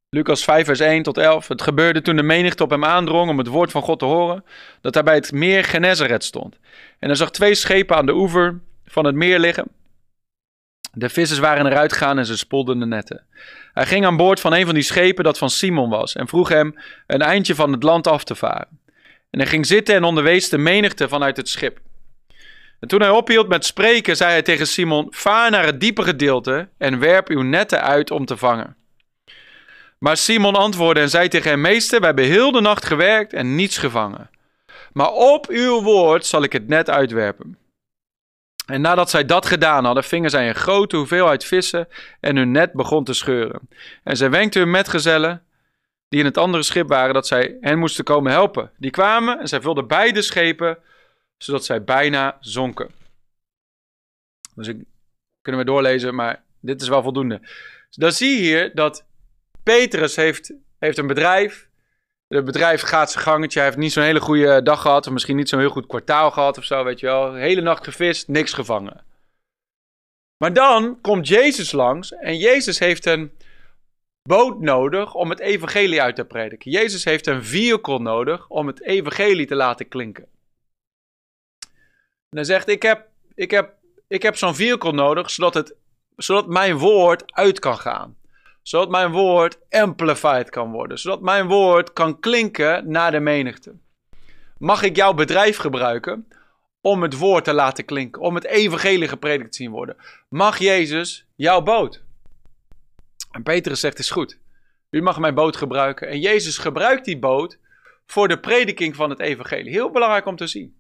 [0.10, 1.48] Lucas 5, vers 1 tot 11.
[1.48, 4.46] Het gebeurde toen de menigte op hem aandrong om het woord van God te horen,
[4.82, 6.56] dat hij bij het meer Genezaret stond.
[7.00, 9.68] En hij zag twee schepen aan de oever van het meer liggen.
[10.94, 13.24] De vissers waren eruit gegaan en ze spoelden de netten.
[13.74, 16.50] Hij ging aan boord van een van die schepen dat van Simon was en vroeg
[16.50, 16.76] hem
[17.08, 18.80] een eindje van het land af te varen.
[19.30, 21.80] En hij ging zitten en onderwees de menigte vanuit het schip.
[22.80, 26.70] En toen hij ophield met spreken, zei hij tegen Simon: Vaar naar het diepe gedeelte
[26.78, 28.76] en werp uw netten uit om te vangen.
[29.98, 33.56] Maar Simon antwoordde en zei tegen hem: Meester, wij hebben heel de nacht gewerkt en
[33.56, 34.30] niets gevangen.
[34.94, 37.58] Maar op uw woord zal ik het net uitwerpen.
[38.72, 41.88] En nadat zij dat gedaan hadden, vingen zij een grote hoeveelheid vissen
[42.19, 43.69] en hun net begon te scheuren.
[44.03, 45.43] En zij wenkten hun metgezellen,
[46.07, 48.72] die in het andere schip waren, dat zij hen moesten komen helpen.
[48.78, 50.78] Die kwamen en zij vulden beide schepen,
[51.38, 52.89] zodat zij bijna zonken.
[54.55, 54.84] Dus ik,
[55.41, 57.41] kunnen we doorlezen, maar dit is wel voldoende.
[57.89, 59.05] dan zie je hier dat
[59.63, 61.69] Petrus heeft, heeft een bedrijf.
[62.38, 63.60] Het bedrijf gaat zijn gangetje.
[63.60, 65.08] Hij heeft niet zo'n hele goede dag gehad.
[65.08, 67.34] Of misschien niet zo'n heel goed kwartaal gehad of zo, weet je wel.
[67.34, 69.04] hele nacht gevist, niks gevangen.
[70.38, 72.14] Maar dan komt Jezus langs.
[72.14, 73.32] En Jezus heeft een
[74.22, 76.72] boot nodig om het evangelie uit te prediken.
[76.72, 80.28] Jezus heeft een vehicle nodig om het evangelie te laten klinken.
[82.30, 83.74] En hij zegt, ik heb, ik heb,
[84.08, 85.76] ik heb zo'n vehicle nodig, zodat, het,
[86.16, 88.20] zodat mijn woord uit kan gaan
[88.62, 93.76] zodat mijn woord amplified kan worden, zodat mijn woord kan klinken naar de menigte.
[94.57, 96.28] Mag ik jouw bedrijf gebruiken
[96.82, 99.97] om het woord te laten klinken, om het evangelie gepredikt te zien worden?
[100.30, 102.03] Mag Jezus jouw boot?
[103.32, 104.39] En Petrus zegt, is goed.
[104.89, 106.07] U mag mijn boot gebruiken.
[106.07, 107.57] En Jezus gebruikt die boot
[108.05, 109.72] voor de prediking van het evangelie.
[109.72, 110.80] Heel belangrijk om te zien.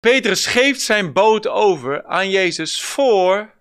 [0.00, 3.54] Petrus geeft zijn boot over aan Jezus voor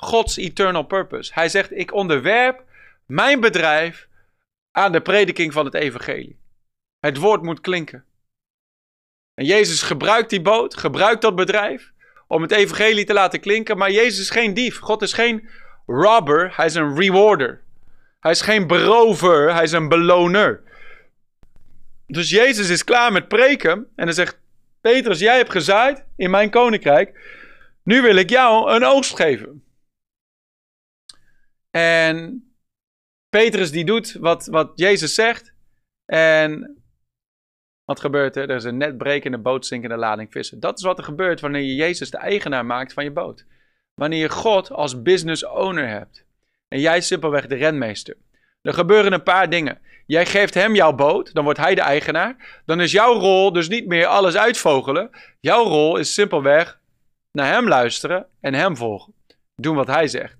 [0.00, 1.30] Gods eternal purpose.
[1.34, 2.64] Hij zegt: Ik onderwerp
[3.06, 4.08] mijn bedrijf
[4.70, 6.38] aan de prediking van het evangelie.
[6.98, 8.04] Het woord moet klinken.
[9.34, 11.92] En Jezus gebruikt die boot, gebruikt dat bedrijf
[12.26, 13.78] om het evangelie te laten klinken.
[13.78, 14.78] Maar Jezus is geen dief.
[14.78, 15.48] God is geen
[15.86, 17.62] robber, hij is een rewarder.
[18.20, 20.62] Hij is geen berover, hij is een beloner.
[22.06, 24.38] Dus Jezus is klaar met preken en hij zegt:
[24.80, 27.18] Petrus, jij hebt gezaaid in mijn koninkrijk.
[27.82, 29.64] Nu wil ik jou een oogst geven.
[31.70, 32.44] En
[33.28, 35.52] Petrus die doet wat, wat Jezus zegt.
[36.06, 36.82] En
[37.84, 38.50] wat gebeurt er?
[38.50, 40.60] Er is een net brekende boot zinkende lading vissen.
[40.60, 43.44] Dat is wat er gebeurt wanneer je Jezus de eigenaar maakt van je boot.
[43.94, 46.24] Wanneer je God als business owner hebt.
[46.68, 48.16] En jij simpelweg de renmeester.
[48.62, 49.80] Er gebeuren een paar dingen.
[50.06, 52.60] Jij geeft hem jouw boot, dan wordt hij de eigenaar.
[52.66, 55.10] Dan is jouw rol dus niet meer alles uitvogelen.
[55.40, 56.80] Jouw rol is simpelweg
[57.32, 59.14] naar hem luisteren en hem volgen.
[59.54, 60.39] Doen wat hij zegt.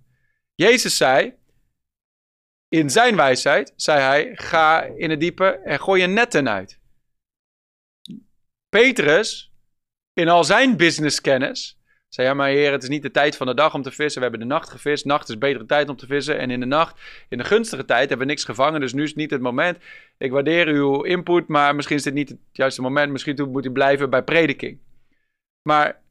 [0.61, 1.34] Jezus zei:
[2.68, 6.80] In zijn wijsheid zei hij: Ga in het diepe en gooi je netten uit.
[8.68, 9.52] Petrus,
[10.12, 13.54] in al zijn businesskennis, zei: Ja, maar heer, het is niet de tijd van de
[13.54, 14.22] dag om te vissen.
[14.22, 15.04] We hebben de nacht gevist.
[15.04, 16.38] Nacht is betere tijd om te vissen.
[16.38, 18.80] En in de nacht, in de gunstige tijd, hebben we niks gevangen.
[18.80, 19.78] Dus nu is niet het moment.
[20.18, 23.12] Ik waardeer uw input, maar misschien is dit niet het juiste moment.
[23.12, 24.80] Misschien moet u blijven bij prediking.
[25.62, 26.02] Maar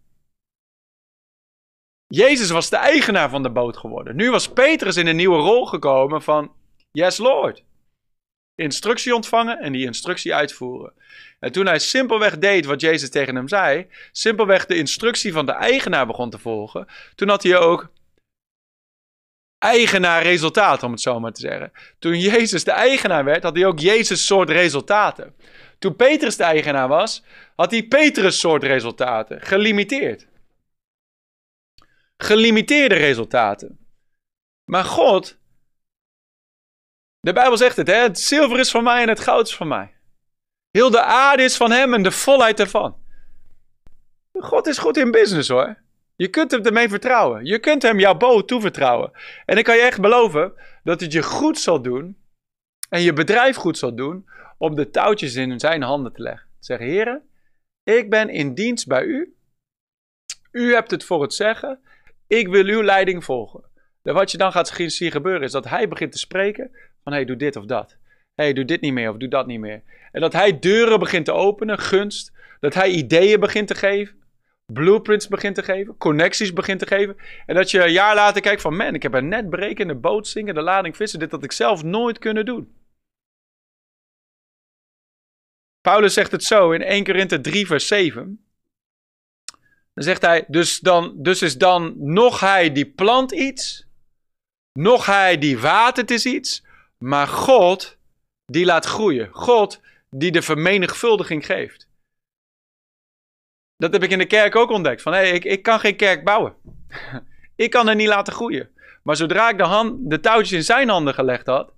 [2.12, 4.16] Jezus was de eigenaar van de boot geworden.
[4.16, 6.52] Nu was Petrus in een nieuwe rol gekomen van
[6.92, 7.64] Yes Lord.
[8.56, 10.94] Instructie ontvangen en die instructie uitvoeren.
[11.40, 15.52] En toen hij simpelweg deed wat Jezus tegen hem zei, simpelweg de instructie van de
[15.52, 17.92] eigenaar begon te volgen, toen had hij ook
[19.58, 21.72] eigenaar resultaat, om het zo maar te zeggen.
[22.00, 25.36] Toen Jezus de eigenaar werd, had hij ook Jezus soort resultaten.
[25.80, 27.24] Toen Petrus de eigenaar was,
[27.56, 30.29] had hij Petrus soort resultaten, gelimiteerd.
[32.24, 33.88] Gelimiteerde resultaten.
[34.66, 35.38] Maar God,
[37.20, 37.94] de Bijbel zegt het, hè?
[37.94, 39.94] het zilver is van mij en het goud is van mij.
[40.72, 42.98] Heel de aarde is van hem en de volheid ervan.
[44.32, 45.78] God is goed in business hoor.
[46.16, 47.46] Je kunt hem ermee vertrouwen.
[47.46, 49.12] Je kunt hem jouw boot toevertrouwen.
[49.46, 50.54] En ik kan je echt beloven
[50.84, 52.18] dat het je goed zal doen
[52.90, 56.50] en je bedrijf goed zal doen om de touwtjes in zijn handen te leggen.
[56.60, 57.30] Zeg, heren,
[57.84, 59.36] ik ben in dienst bij u.
[60.52, 61.80] U hebt het voor het zeggen.
[62.30, 63.64] Ik wil uw leiding volgen.
[64.04, 66.72] En wat je dan gaat zien gebeuren is dat hij begint te spreken
[67.04, 67.98] van hey, doe dit of dat.
[68.36, 69.84] hey, doe dit niet meer of doe dat niet meer.
[70.12, 72.32] En dat hij deuren begint te openen, gunst.
[72.60, 74.18] Dat hij ideeën begint te geven.
[74.74, 77.18] Blueprints begint te geven, connecties begint te geven.
[77.46, 80.28] En dat je een jaar later kijkt van, man, ik heb een net berekende boot
[80.28, 82.76] zingen, de lading vissen, dit had ik zelf nooit kunnen doen.
[85.82, 88.49] Paulus zegt het zo in 1 Korinthe 3 vers 7.
[90.00, 93.88] Dan zegt hij, dus, dan, dus is dan nog hij die plant iets,
[94.72, 96.64] nog hij die watert is iets,
[96.98, 97.98] maar God
[98.46, 99.30] die laat groeien.
[99.32, 101.88] God die de vermenigvuldiging geeft.
[103.76, 105.02] Dat heb ik in de kerk ook ontdekt.
[105.02, 106.56] Van hey, ik, ik kan geen kerk bouwen.
[107.56, 108.70] ik kan er niet laten groeien.
[109.04, 111.74] Maar zodra ik de, hand, de touwtjes in zijn handen gelegd had,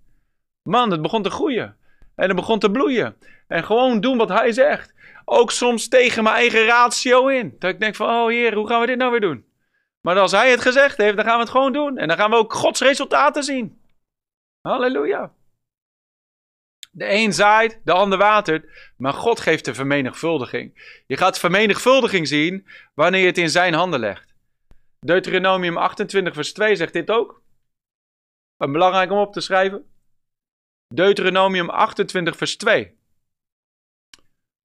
[0.70, 1.78] man, het begon te groeien.
[2.16, 3.16] En het begon te bloeien.
[3.48, 4.94] En gewoon doen wat hij zegt.
[5.34, 7.56] Ook soms tegen mijn eigen ratio in.
[7.60, 9.46] Dat ik denk van, oh heer, hoe gaan we dit nou weer doen?
[10.02, 11.98] Maar als hij het gezegd heeft, dan gaan we het gewoon doen.
[11.98, 13.82] En dan gaan we ook Gods resultaten zien.
[14.62, 15.34] Halleluja.
[16.92, 21.00] De een zaait, de ander watert, maar God geeft de vermenigvuldiging.
[21.08, 24.34] Je gaat vermenigvuldiging zien wanneer je het in zijn handen legt.
[25.00, 27.42] Deuteronomium 28 vers 2 zegt dit ook.
[28.58, 29.86] Belangrijk om op te schrijven.
[30.94, 33.00] Deuteronomium 28 vers 2.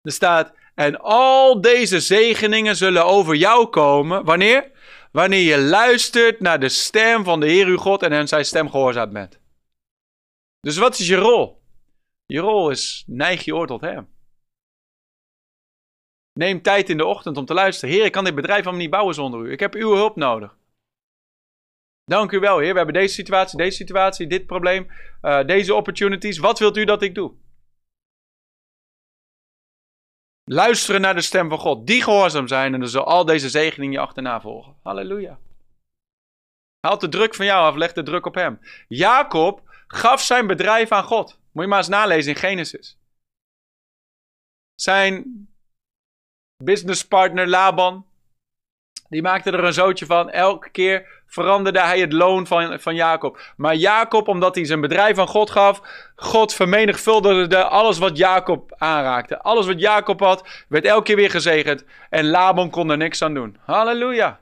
[0.07, 4.25] Er staat, en al deze zegeningen zullen over jou komen.
[4.25, 4.71] Wanneer?
[5.13, 8.71] Wanneer je luistert naar de stem van de Heer uw God en hem zijn stem
[8.71, 9.41] gehoorzaam bent.
[10.61, 11.63] Dus wat is je rol?
[12.27, 14.09] Je rol is neig je oor tot hem.
[16.33, 17.95] Neem tijd in de ochtend om te luisteren.
[17.95, 19.53] Heer, ik kan dit bedrijf allemaal niet bouwen zonder u.
[19.53, 20.57] Ik heb uw hulp nodig.
[22.05, 22.71] Dank u wel, Heer.
[22.71, 24.91] We hebben deze situatie, deze situatie, dit probleem,
[25.23, 26.39] uh, deze opportunities.
[26.39, 27.35] Wat wilt u dat ik doe?
[30.51, 33.93] Luisteren naar de stem van God, die gehoorzaam zijn en dan zal al deze zegeningen
[33.93, 34.77] je achterna volgen.
[34.83, 35.39] Halleluja.
[36.81, 38.61] Haal de druk van jou af, leg de druk op hem.
[38.89, 41.39] Jacob gaf zijn bedrijf aan God.
[41.53, 42.99] Moet je maar eens nalezen in Genesis.
[44.75, 45.25] Zijn
[46.65, 48.07] businesspartner Laban,
[49.09, 50.31] die maakte er een zootje van.
[50.31, 53.41] Elke keer veranderde hij het loon van, van Jacob.
[53.57, 55.81] Maar Jacob, omdat hij zijn bedrijf aan God gaf,
[56.17, 59.43] God vermenigvuldigde alles wat Jacob aanraakte.
[59.43, 61.85] Alles wat Jacob had, werd elke keer weer gezegend.
[62.11, 63.57] En Laban kon er niks aan doen.
[63.65, 64.41] Halleluja.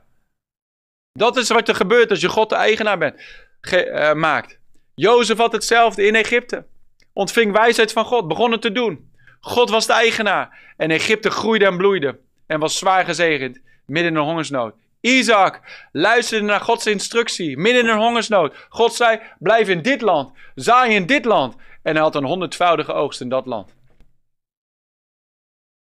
[1.11, 3.21] Dat is wat er gebeurt als je God de eigenaar bent,
[3.61, 4.59] uh, maakt.
[4.95, 6.65] Jozef had hetzelfde in Egypte.
[7.13, 9.11] Ontving wijsheid van God, begon het te doen.
[9.39, 10.73] God was de eigenaar.
[10.77, 12.19] En Egypte groeide en bloeide.
[12.47, 14.75] En was zwaar gezegend, midden in een hongersnood.
[14.99, 15.61] Isaac
[15.91, 18.55] luisterde naar Gods instructie, midden in een hongersnood.
[18.69, 21.55] God zei, blijf in dit land, zaai in dit land.
[21.81, 23.73] En hij had een honderdvoudige oogst in dat land.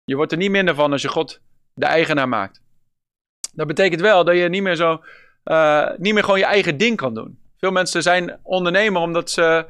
[0.04, 1.40] Je wordt er niet minder van als je God
[1.74, 2.60] de eigenaar maakt.
[3.52, 5.02] Dat betekent wel dat je niet meer zo,
[5.44, 7.38] uh, niet meer gewoon je eigen ding kan doen.
[7.58, 9.66] Veel mensen zijn ondernemer omdat ze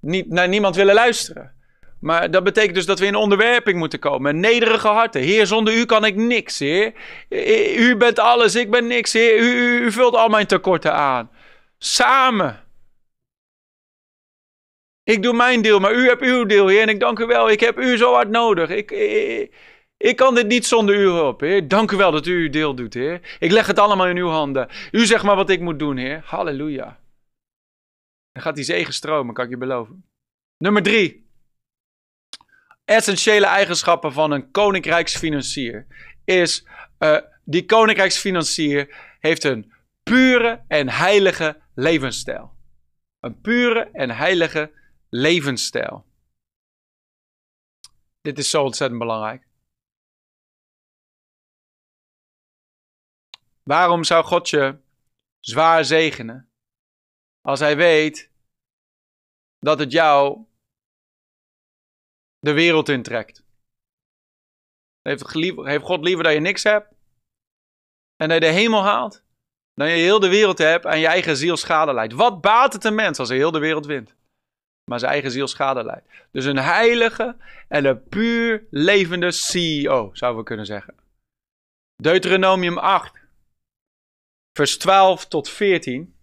[0.00, 1.52] niet naar niemand willen luisteren.
[2.00, 4.40] Maar dat betekent dus dat we in onderwerping moeten komen.
[4.40, 5.20] Nederige harten.
[5.20, 6.92] Heer, zonder u kan ik niks, heer.
[7.78, 9.38] U bent alles, ik ben niks, heer.
[9.38, 11.30] U, vult al mijn tekorten aan.
[11.78, 12.64] Samen.
[15.04, 16.82] Ik doe mijn deel, maar u hebt uw deel, heer.
[16.82, 17.50] En ik dank u wel.
[17.50, 18.70] Ik heb u zo hard nodig.
[18.70, 19.54] Ik, ik,
[19.96, 21.68] ik kan dit niet zonder uw hulp, heer.
[21.68, 23.36] Dank u wel dat u uw deel doet, heer.
[23.38, 24.68] Ik leg het allemaal in uw handen.
[24.90, 26.22] U zegt maar wat ik moet doen, heer.
[26.24, 27.00] Halleluja.
[28.32, 30.04] Dan gaat die zegen stromen, kan ik je beloven.
[30.56, 31.27] Nummer drie.
[32.88, 35.86] Essentiële eigenschappen van een koninkrijksfinancier
[36.24, 36.66] is
[36.98, 39.72] uh, die koninkrijksfinancier heeft een
[40.02, 42.56] pure en heilige levensstijl.
[43.20, 44.72] Een pure en heilige
[45.08, 46.06] levensstijl.
[48.20, 49.48] Dit is zo ontzettend belangrijk.
[53.62, 54.78] Waarom zou God je
[55.40, 56.50] zwaar zegenen
[57.40, 58.30] als hij weet
[59.58, 60.47] dat het jou
[62.38, 63.44] de wereld intrekt?
[65.02, 65.32] Heeft,
[65.64, 66.94] heeft God liever dat je niks hebt
[68.16, 69.24] en dat je de hemel haalt,
[69.74, 72.12] dan je heel de wereld hebt en je eigen ziel schade leidt.
[72.12, 74.16] Wat baat het een mens als hij heel de wereld wint?
[74.90, 76.08] Maar zijn eigen ziel schade leidt.
[76.30, 77.36] Dus een heilige
[77.68, 80.94] en een puur levende CEO, zouden we kunnen zeggen.
[82.02, 83.18] Deuteronomium 8,
[84.52, 86.17] vers 12 tot 14.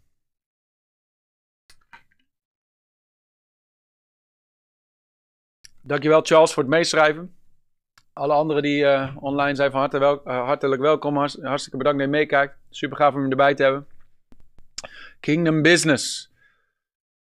[5.88, 7.36] Dankjewel Charles voor het meeschrijven.
[8.14, 11.18] Alle anderen die uh, online zijn van harte wel, uh, hartelijk welkom.
[11.18, 12.56] Hartstikke bedankt dat je meekijkt.
[12.70, 13.88] Super gaaf om je erbij te hebben.
[15.20, 16.32] Kingdom Business.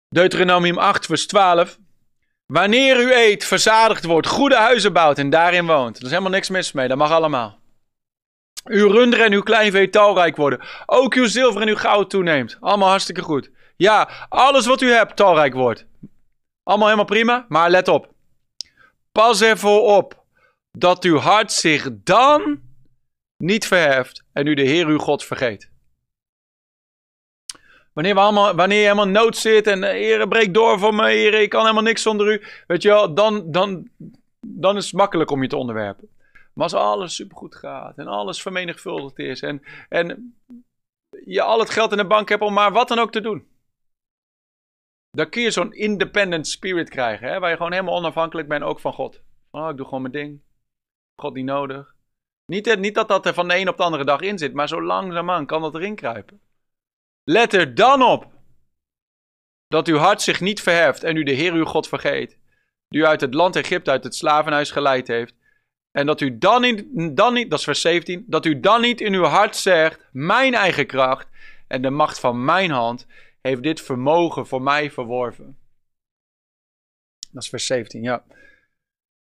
[0.08, 1.78] Deuteronomium 8 vers 12.
[2.45, 5.97] Wanneer u eet, verzadigd wordt, goede huizen bouwt en daarin woont.
[5.97, 7.60] Er is helemaal niks mis mee, dat mag allemaal.
[8.64, 10.60] Uw runderen en uw kleinvee talrijk worden.
[10.86, 12.58] Ook uw zilver en uw goud toeneemt.
[12.60, 13.52] Allemaal hartstikke goed.
[13.76, 15.86] Ja, alles wat u hebt talrijk wordt.
[16.64, 18.18] Allemaal helemaal prima, maar let op.
[19.20, 20.24] Pas ervoor op
[20.72, 22.62] dat uw hart zich dan
[23.38, 25.72] niet verheft en u de Heer uw God vergeet.
[27.94, 31.08] Wanneer, we allemaal, wanneer je helemaal nood zit en uh, Heer, breek door voor me,
[31.08, 32.44] Heer, ik kan helemaal niks zonder u.
[32.68, 33.90] Weet je wel, dan, dan,
[34.40, 36.10] dan is het makkelijk om je te onderwerpen.
[36.54, 40.36] Maar als alles supergoed gaat en alles vermenigvuldigd is en, en
[41.26, 43.48] je al het geld in de bank hebt om maar wat dan ook te doen.
[45.12, 48.80] Dan kun je zo'n independent spirit krijgen, hè, waar je gewoon helemaal onafhankelijk bent, ook
[48.80, 49.22] van God.
[49.51, 50.41] Oh, ik doe gewoon mijn ding.
[51.22, 51.95] God niet nodig.
[52.45, 54.68] Niet, niet dat dat er van de een op de andere dag in zit, maar
[54.68, 56.41] zo langzaamaan kan dat erin kruipen.
[57.24, 58.28] Let er dan op
[59.68, 62.38] dat uw hart zich niet verheft en u de Heer uw God vergeet,
[62.88, 65.36] die u uit het land Egypte, uit het slavenhuis geleid heeft.
[65.91, 69.01] En dat u dan, in, dan niet, dat is vers 17, dat u dan niet
[69.01, 71.28] in uw hart zegt, mijn eigen kracht
[71.68, 73.07] en de macht van mijn hand
[73.42, 75.60] heeft dit vermogen voor mij verworven.
[77.32, 78.26] Dat is vers 17, ja.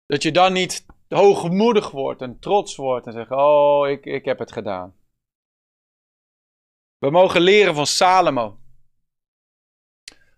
[0.07, 4.39] Dat je dan niet hoogmoedig wordt en trots wordt en zegt: Oh, ik, ik heb
[4.39, 4.97] het gedaan.
[6.99, 8.61] We mogen leren van Salomo.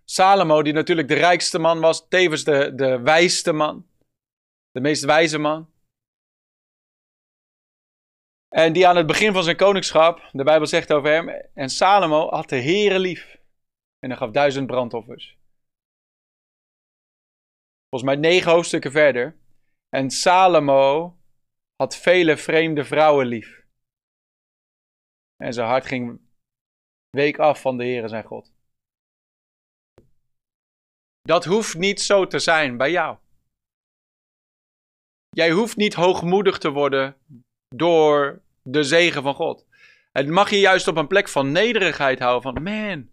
[0.05, 3.87] Salomo, die natuurlijk de rijkste man was, tevens de, de wijste man,
[4.70, 5.72] de meest wijze man.
[8.49, 12.29] En die aan het begin van zijn koningschap, de Bijbel zegt over hem, en Salomo
[12.29, 13.43] had de Heere lief.
[14.05, 15.39] En hij gaf duizend brandoffers.
[17.89, 19.37] Volgens mij negen hoofdstukken verder
[19.89, 21.17] en Salomo
[21.77, 23.67] had vele vreemde vrouwen lief.
[25.37, 26.21] En zijn hart ging
[27.11, 28.53] week af van de Heere zijn God.
[31.21, 33.19] Dat hoeft niet zo te zijn bij jou.
[35.29, 37.17] Jij hoeft niet hoogmoedig te worden
[37.69, 39.67] door de zegen van God.
[40.13, 42.53] Het mag je juist op een plek van nederigheid houden.
[42.53, 43.13] Van man,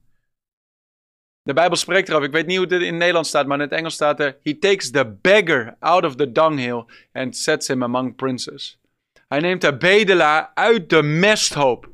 [1.44, 2.28] de Bijbel spreekt erover.
[2.28, 4.40] Ik weet niet hoe het in het Nederlands staat, maar in het Engels staat er:
[4.44, 8.80] He takes the beggar out of the dunghill and sets him among princes.
[9.28, 11.90] Hij neemt de bedelaar uit de mesthoop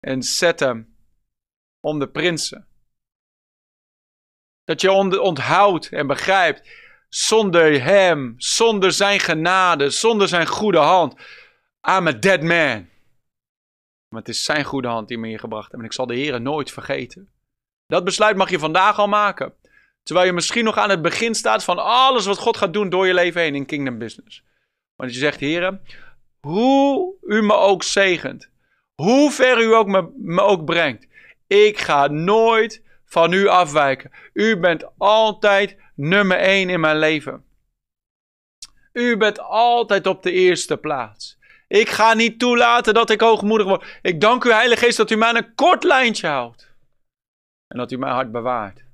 [0.00, 0.96] en zet hem
[1.80, 2.66] om de prinsen.
[4.64, 4.90] Dat je
[5.20, 6.68] onthoudt en begrijpt,
[7.08, 11.14] zonder hem, zonder zijn genade, zonder zijn goede hand,
[11.88, 12.88] I'm a dead man.
[14.08, 16.14] Maar het is zijn goede hand die me hier gebracht heeft en ik zal de
[16.14, 17.32] Heer nooit vergeten.
[17.92, 19.54] Dat besluit mag je vandaag al maken.
[20.02, 23.06] Terwijl je misschien nog aan het begin staat van alles wat God gaat doen door
[23.06, 24.44] je leven heen in Kingdom Business.
[24.96, 25.82] Want je zegt, heren,
[26.40, 28.50] hoe u me ook zegent,
[28.94, 31.06] hoe ver u ook me, me ook brengt,
[31.46, 34.10] ik ga nooit van u afwijken.
[34.32, 37.44] U bent altijd nummer één in mijn leven.
[38.92, 41.38] U bent altijd op de eerste plaats.
[41.68, 43.98] Ik ga niet toelaten dat ik hoogmoedig word.
[44.02, 46.71] Ik dank u, Heilige Geest, dat u mij een kort lijntje houdt.
[47.72, 48.84] En dat u mijn hart bewaart.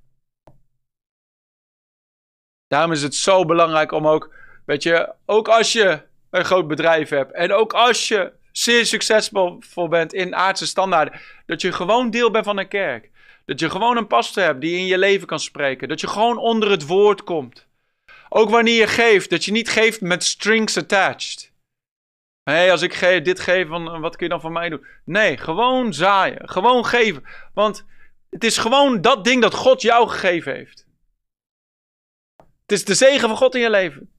[2.67, 4.35] Daarom is het zo belangrijk om ook,
[4.67, 9.89] weet je, ook als je een groot bedrijf hebt en ook als je zeer succesvol
[9.89, 13.11] bent in aardse standaarden, dat je gewoon deel bent van een kerk.
[13.45, 15.89] Dat je gewoon een pastor hebt die in je leven kan spreken.
[15.89, 17.67] Dat je gewoon onder het woord komt.
[18.29, 21.53] Ook wanneer je geeft, dat je niet geeft met strings attached.
[22.43, 24.87] Hé, hey, als ik dit geef, wat kun je dan van mij doen?
[25.05, 26.49] Nee, gewoon zaaien.
[26.49, 27.25] Gewoon geven.
[27.55, 27.87] Want
[28.31, 30.87] Het is gewoon dat ding dat God jou gegeven heeft.
[32.37, 34.11] Het is de zegen van God in je leven.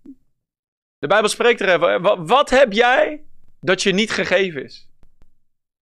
[0.98, 2.26] De Bijbel spreekt er even.
[2.26, 3.24] Wat heb jij
[3.60, 4.88] dat je niet gegeven is?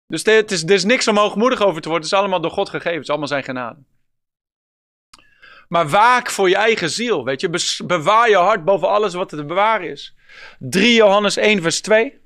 [0.07, 2.07] Dus er is, is niks om hoogmoedig over te worden.
[2.07, 2.93] Het is allemaal door God gegeven.
[2.93, 3.79] Het is allemaal zijn genade.
[5.69, 7.25] Maar waak voor je eigen ziel.
[7.25, 10.15] Weet je, bewaar je hart boven alles wat te bewaren is.
[10.59, 12.21] 3 Johannes 1, vers 2.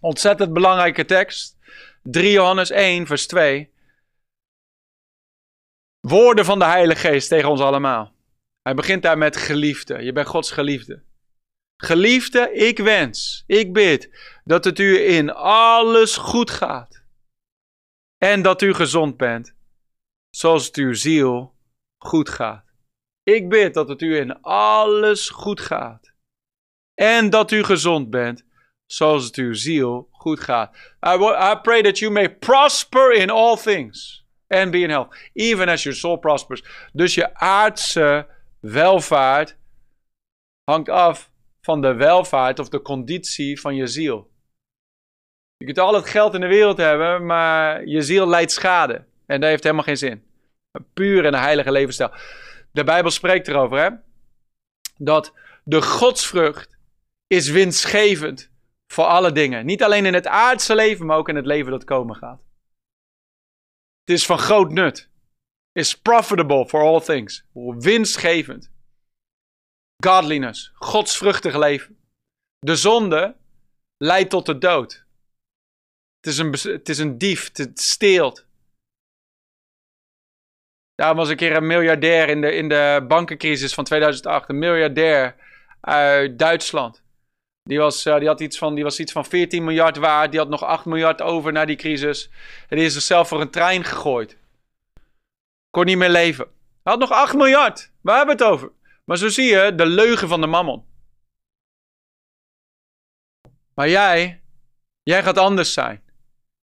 [0.00, 1.58] Ontzettend belangrijke tekst.
[2.02, 3.70] 3 Johannes 1, vers 2.
[6.08, 8.14] Woorden van de Heilige Geest tegen ons allemaal.
[8.62, 10.02] Hij begint daar met geliefde.
[10.02, 11.02] Je bent Gods geliefde.
[11.76, 14.10] Geliefde, ik wens, ik bid
[14.44, 17.02] dat het u in alles goed gaat.
[18.16, 19.54] En dat u gezond bent,
[20.30, 21.54] zoals het uw ziel
[21.98, 22.64] goed gaat.
[23.22, 26.12] Ik bid dat het u in alles goed gaat.
[26.94, 28.44] En dat u gezond bent,
[28.86, 30.76] zoals het uw ziel goed gaat.
[31.06, 31.14] I,
[31.52, 34.17] I pray that you may prosper in all things.
[34.48, 35.30] And be in health.
[35.32, 36.64] Even as your soul prospers.
[36.92, 38.26] Dus je aardse
[38.60, 39.56] welvaart
[40.64, 41.30] hangt af
[41.60, 44.30] van de welvaart of de conditie van je ziel.
[45.56, 49.04] Je kunt al het geld in de wereld hebben, maar je ziel leidt schade.
[49.26, 50.24] En dat heeft helemaal geen zin.
[50.94, 52.12] Puur en een heilige levensstijl.
[52.72, 53.88] De Bijbel spreekt erover, hè?
[54.96, 55.32] Dat
[55.64, 56.78] de godsvrucht
[57.26, 58.50] is winstgevend
[58.92, 59.66] voor alle dingen.
[59.66, 62.47] Niet alleen in het aardse leven, maar ook in het leven dat komen gaat.
[64.08, 65.08] Het is van groot nut.
[65.72, 67.44] Is profitable for all things.
[67.78, 68.70] Winstgevend.
[70.04, 70.70] Godliness.
[70.74, 71.98] Godsvruchtig leven.
[72.58, 73.36] De zonde
[73.96, 75.04] leidt tot de dood.
[76.20, 77.56] Het is een, het is een dief.
[77.56, 78.46] Het steelt.
[80.94, 84.48] Daar was een keer een miljardair in de, in de bankencrisis van 2008.
[84.48, 85.36] Een miljardair
[85.80, 87.02] uit Duitsland.
[87.68, 90.30] Die was, uh, die, had iets van, die was iets van 14 miljard waard.
[90.30, 92.30] Die had nog 8 miljard over na die crisis.
[92.68, 94.36] En die is zichzelf voor een trein gegooid.
[95.70, 96.44] Kon niet meer leven.
[96.82, 97.92] Hij had nog 8 miljard.
[98.00, 98.72] Waar hebben we het over?
[99.04, 100.84] Maar zo zie je de leugen van de mammon.
[103.74, 104.42] Maar jij,
[105.02, 106.02] jij gaat anders zijn.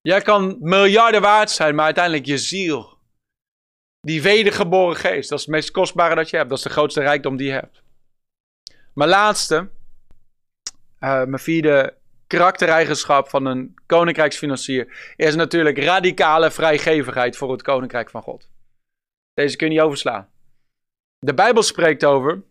[0.02, 2.98] Jij kan miljarden waard zijn, maar uiteindelijk je ziel.
[4.02, 6.50] Die wedergeboren geest, dat is het meest kostbare dat je hebt.
[6.50, 7.84] Dat is de grootste rijkdom die je hebt.
[8.94, 9.70] Mijn laatste,
[11.00, 18.50] mijn vierde karaktereigenschap van een koninkrijksfinancier is natuurlijk radicale vrijgevigheid voor het koninkrijk van God.
[19.34, 20.30] Deze kun je niet overslaan.
[21.20, 22.44] De Bijbel spreekt over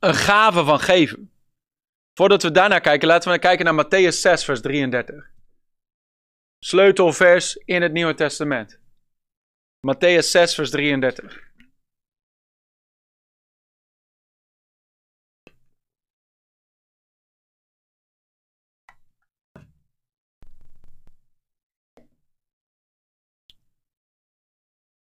[0.00, 1.30] een gave van geven.
[2.14, 5.30] Voordat we daarnaar kijken, laten we kijken naar Matthäus 6, vers 33.
[6.58, 8.78] Sleutelvers in het Nieuwe Testament.
[9.80, 11.43] Matthäus 6, vers 33.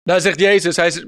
[0.06, 1.06] Daar zegt Jezus, hij zegt,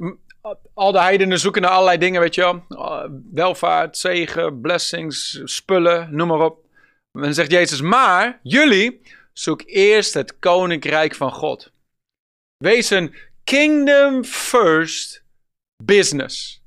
[0.74, 2.64] al de heidenen zoeken naar allerlei dingen, weet je wel.
[2.68, 6.64] Uh, welvaart, zegen, blessings, spullen, noem maar op.
[7.12, 9.00] En dan zegt Jezus, maar jullie
[9.32, 11.72] zoek eerst het koninkrijk van God.
[12.56, 15.24] Wees een kingdom first
[15.84, 16.62] business.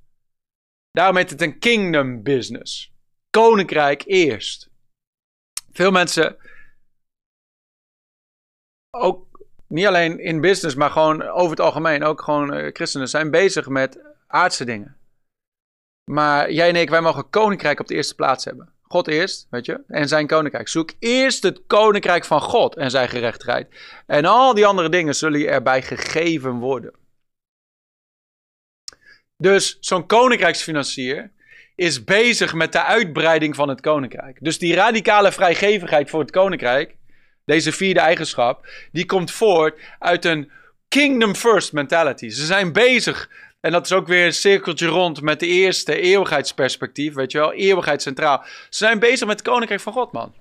[0.91, 2.91] Daarom heet het een kingdom business.
[3.29, 4.69] Koninkrijk eerst.
[5.71, 6.37] Veel mensen,
[8.89, 9.30] ook
[9.71, 13.67] niet alleen in business, maar gewoon over het algemeen, ook gewoon uh, christenen, zijn bezig
[13.67, 14.95] met aardse dingen.
[16.11, 18.69] Maar jij en ik, wij mogen koninkrijk op de eerste plaats hebben.
[18.81, 20.67] God eerst, weet je, en zijn koninkrijk.
[20.67, 23.67] Zoek eerst het koninkrijk van God en zijn gerechtigheid.
[24.05, 26.93] En al die andere dingen zullen je erbij gegeven worden.
[29.37, 31.31] Dus zo'n koninkrijksfinancier
[31.75, 34.37] is bezig met de uitbreiding van het koninkrijk.
[34.41, 36.95] Dus die radicale vrijgevigheid voor het koninkrijk
[37.45, 40.51] deze vierde eigenschap, die komt voort uit een
[40.87, 42.29] kingdom first mentality.
[42.29, 43.29] Ze zijn bezig,
[43.59, 47.53] en dat is ook weer een cirkeltje rond met de eerste eeuwigheidsperspectief, weet je wel,
[47.53, 48.43] eeuwigheid centraal.
[48.43, 50.33] Ze zijn bezig met het koninkrijk van God, man.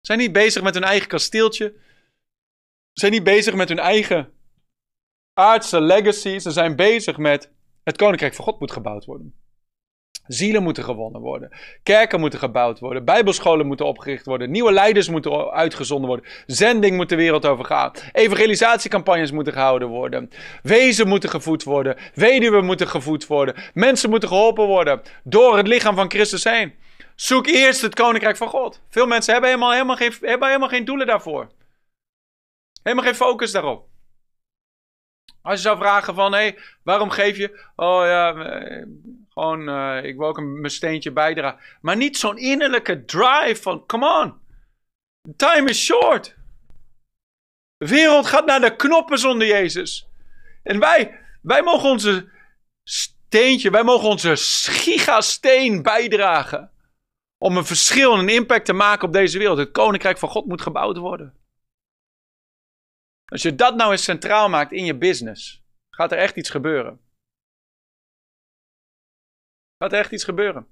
[0.00, 1.74] Ze zijn niet bezig met hun eigen kasteeltje.
[2.92, 4.32] Ze zijn niet bezig met hun eigen
[5.32, 6.38] aardse legacy.
[6.38, 7.50] Ze zijn bezig met
[7.84, 9.34] het koninkrijk van God moet gebouwd worden.
[10.28, 11.50] Zielen moeten gewonnen worden.
[11.82, 13.04] Kerken moeten gebouwd worden.
[13.04, 14.50] Bijbelscholen moeten opgericht worden.
[14.50, 16.26] Nieuwe leiders moeten uitgezonden worden.
[16.46, 17.92] Zending moet de wereld overgaan.
[18.12, 20.30] Evangelisatiecampagnes moeten gehouden worden.
[20.62, 21.96] Wezen moeten gevoed worden.
[22.14, 23.54] Weduwen moeten gevoed worden.
[23.74, 25.02] Mensen moeten geholpen worden.
[25.24, 26.74] Door het lichaam van Christus heen.
[27.14, 28.80] Zoek eerst het koninkrijk van God.
[28.88, 31.48] Veel mensen hebben helemaal, helemaal, geen, hebben helemaal geen doelen daarvoor.
[32.82, 33.87] Helemaal geen focus daarop.
[35.48, 37.60] Als je zou vragen van, hé, waarom geef je?
[37.76, 38.86] Oh ja, eh,
[39.28, 41.60] gewoon, uh, ik wil ook een, mijn steentje bijdragen.
[41.80, 44.34] Maar niet zo'n innerlijke drive van, come on.
[45.36, 46.36] Time is short.
[47.76, 50.08] De wereld gaat naar de knoppen zonder Jezus.
[50.62, 52.28] En wij, wij mogen onze
[52.84, 54.32] steentje, wij mogen onze
[54.72, 56.70] gigasteen bijdragen.
[57.38, 59.58] Om een verschil en een impact te maken op deze wereld.
[59.58, 61.37] Het koninkrijk van God moet gebouwd worden.
[63.28, 67.00] Als je dat nou eens centraal maakt in je business, gaat er echt iets gebeuren.
[69.78, 70.68] Gaat er echt iets gebeuren.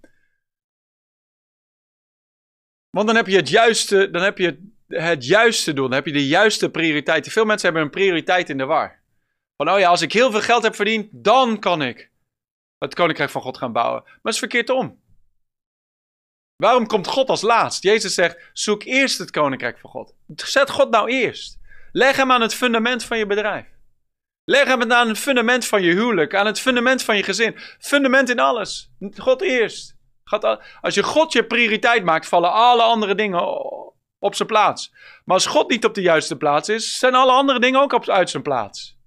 [2.91, 5.85] Want dan heb je het juiste, dan heb je het juiste doen.
[5.85, 7.33] Dan heb je de juiste prioriteiten.
[7.33, 9.03] Veel mensen hebben een prioriteit in de war.
[9.57, 12.11] Van, oh ja, als ik heel veel geld heb verdiend, dan kan ik
[12.79, 14.03] het koninkrijk van God gaan bouwen.
[14.03, 15.05] Maar het is verkeerd om.
[16.57, 17.83] Waarom komt God als laatst?
[17.83, 20.15] Jezus zegt: zoek eerst het koninkrijk van God.
[20.35, 21.59] Zet God nou eerst.
[21.97, 23.67] Leg hem aan het fundament van je bedrijf.
[24.45, 27.59] Leg hem aan het fundament van je huwelijk, aan het fundament van je gezin.
[27.79, 28.91] Fundament in alles.
[29.17, 29.97] God eerst.
[30.81, 33.41] Als je God je prioriteit maakt, vallen alle andere dingen
[34.19, 34.91] op zijn plaats.
[35.25, 38.09] Maar als God niet op de juiste plaats is, zijn alle andere dingen ook op,
[38.09, 38.99] uit zijn plaats.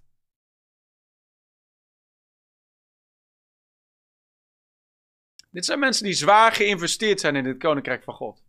[5.49, 8.48] Dit zijn mensen die zwaar geïnvesteerd zijn in het koninkrijk van God.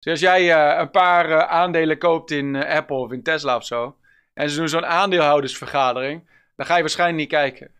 [0.00, 3.56] Dus als jij uh, een paar uh, aandelen koopt in uh, Apple of in Tesla
[3.56, 3.96] of zo,
[4.34, 7.70] en ze doen zo'n aandeelhoudersvergadering, dan ga je waarschijnlijk niet kijken.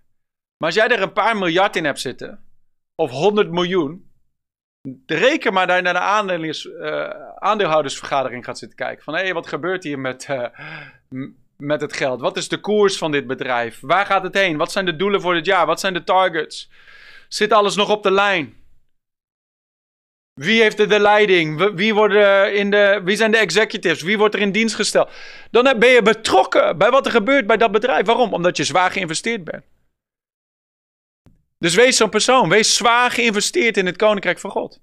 [0.57, 2.45] Maar als jij er een paar miljard in hebt zitten,
[2.95, 4.11] of 100 miljoen,
[5.07, 6.45] reken maar dat je naar de
[7.39, 9.05] aandeelhoudersvergadering gaat zitten kijken.
[9.05, 10.29] Van hé, hey, wat gebeurt hier met,
[11.57, 12.21] met het geld?
[12.21, 13.81] Wat is de koers van dit bedrijf?
[13.81, 14.57] Waar gaat het heen?
[14.57, 15.67] Wat zijn de doelen voor dit jaar?
[15.67, 16.71] Wat zijn de targets?
[17.29, 18.60] Zit alles nog op de lijn?
[20.41, 21.75] Wie heeft de leiding?
[21.75, 24.03] Wie, worden in de, wie zijn de executives?
[24.03, 25.11] Wie wordt er in dienst gesteld?
[25.51, 28.07] Dan ben je betrokken bij wat er gebeurt bij dat bedrijf.
[28.07, 28.33] Waarom?
[28.33, 29.65] Omdat je zwaar geïnvesteerd bent.
[31.59, 32.49] Dus wees zo'n persoon.
[32.49, 34.81] Wees zwaar geïnvesteerd in het koninkrijk van God.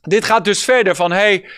[0.00, 1.50] Dit gaat dus verder van hey,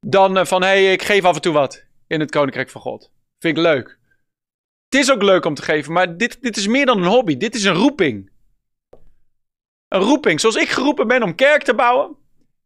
[0.00, 3.10] dan eh, van hey, ik geef af en toe wat in het koninkrijk van God.
[3.38, 3.98] Vind ik leuk.
[4.88, 7.36] Het is ook leuk om te geven, maar dit, dit is meer dan een hobby.
[7.36, 8.32] Dit is een roeping.
[9.94, 10.40] Een roeping.
[10.40, 12.16] Zoals ik geroepen ben om kerk te bouwen.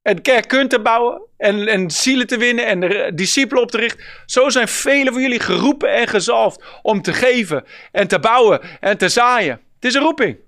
[0.03, 1.23] En kerk te bouwen.
[1.37, 2.67] En, en zielen te winnen.
[2.67, 4.05] En discipelen op te richten.
[4.27, 6.65] Zo zijn velen van jullie geroepen en gezalfd.
[6.83, 7.65] Om te geven.
[7.93, 8.81] En te bouwen.
[8.81, 9.61] En te zaaien.
[9.75, 10.39] Het is een roeping.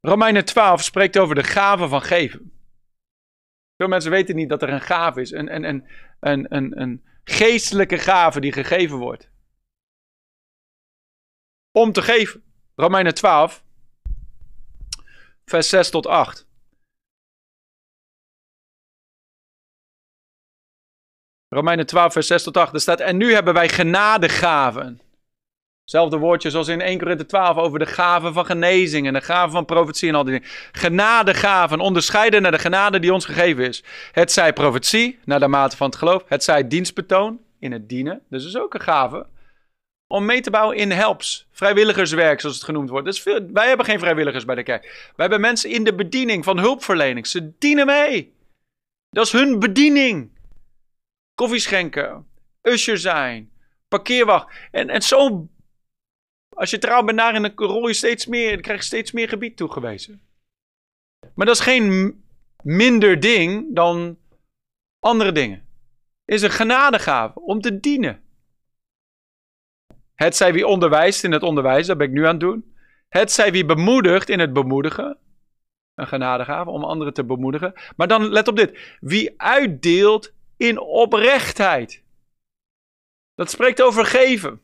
[0.00, 2.52] Romeinen 12 spreekt over de gave van geven.
[3.76, 5.30] Veel mensen weten niet dat er een gave is.
[5.30, 5.86] Een, een, een,
[6.20, 9.30] een, een, een geestelijke gave die gegeven wordt.
[11.72, 12.42] Om te geven.
[12.74, 13.64] Romeinen 12,
[15.50, 16.46] vers 6 tot 8.
[21.48, 22.74] Romeinen 12, vers 6 tot 8.
[22.74, 25.00] Er staat: En nu hebben wij genadegaven.
[25.80, 29.50] Hetzelfde woordje zoals in 1 Korinthe 12 over de gaven van genezing en de gaven
[29.50, 30.48] van profetie en al die dingen.
[30.72, 33.84] Genadegaven, onderscheiden naar de genade die ons gegeven is.
[34.12, 36.24] Het zij profetie, naar de mate van het geloof.
[36.26, 38.22] Het zij dienstbetoon, in het dienen.
[38.28, 39.26] Dus is ook een gave.
[40.06, 43.20] Om mee te bouwen in helps, vrijwilligerswerk zoals het genoemd wordt.
[43.20, 44.82] Veel, wij hebben geen vrijwilligers bij de kerk.
[44.82, 47.26] Wij hebben mensen in de bediening van hulpverlening.
[47.26, 48.34] Ze dienen mee.
[49.10, 50.30] Dat is hun bediening.
[51.34, 52.26] Koffie schenken,
[52.62, 53.50] usher zijn,
[53.88, 54.56] parkeerwacht.
[54.70, 55.48] En, en zo
[56.56, 59.28] als je trouw bent daarin, dan rol je steeds meer, dan krijg je steeds meer
[59.28, 60.20] gebied toegewezen.
[61.34, 62.24] Maar dat is geen
[62.62, 64.18] minder ding dan
[65.00, 65.66] andere dingen.
[66.24, 68.22] Het is een genadegave om te dienen.
[70.16, 72.74] Het zij wie onderwijst in het onderwijs, dat ben ik nu aan het doen.
[73.08, 75.18] Het zij wie bemoedigt in het bemoedigen.
[75.94, 77.72] Een genadegave om anderen te bemoedigen.
[77.96, 78.96] Maar dan let op dit.
[79.00, 82.04] Wie uitdeelt in oprechtheid.
[83.34, 84.60] Dat spreekt over geven.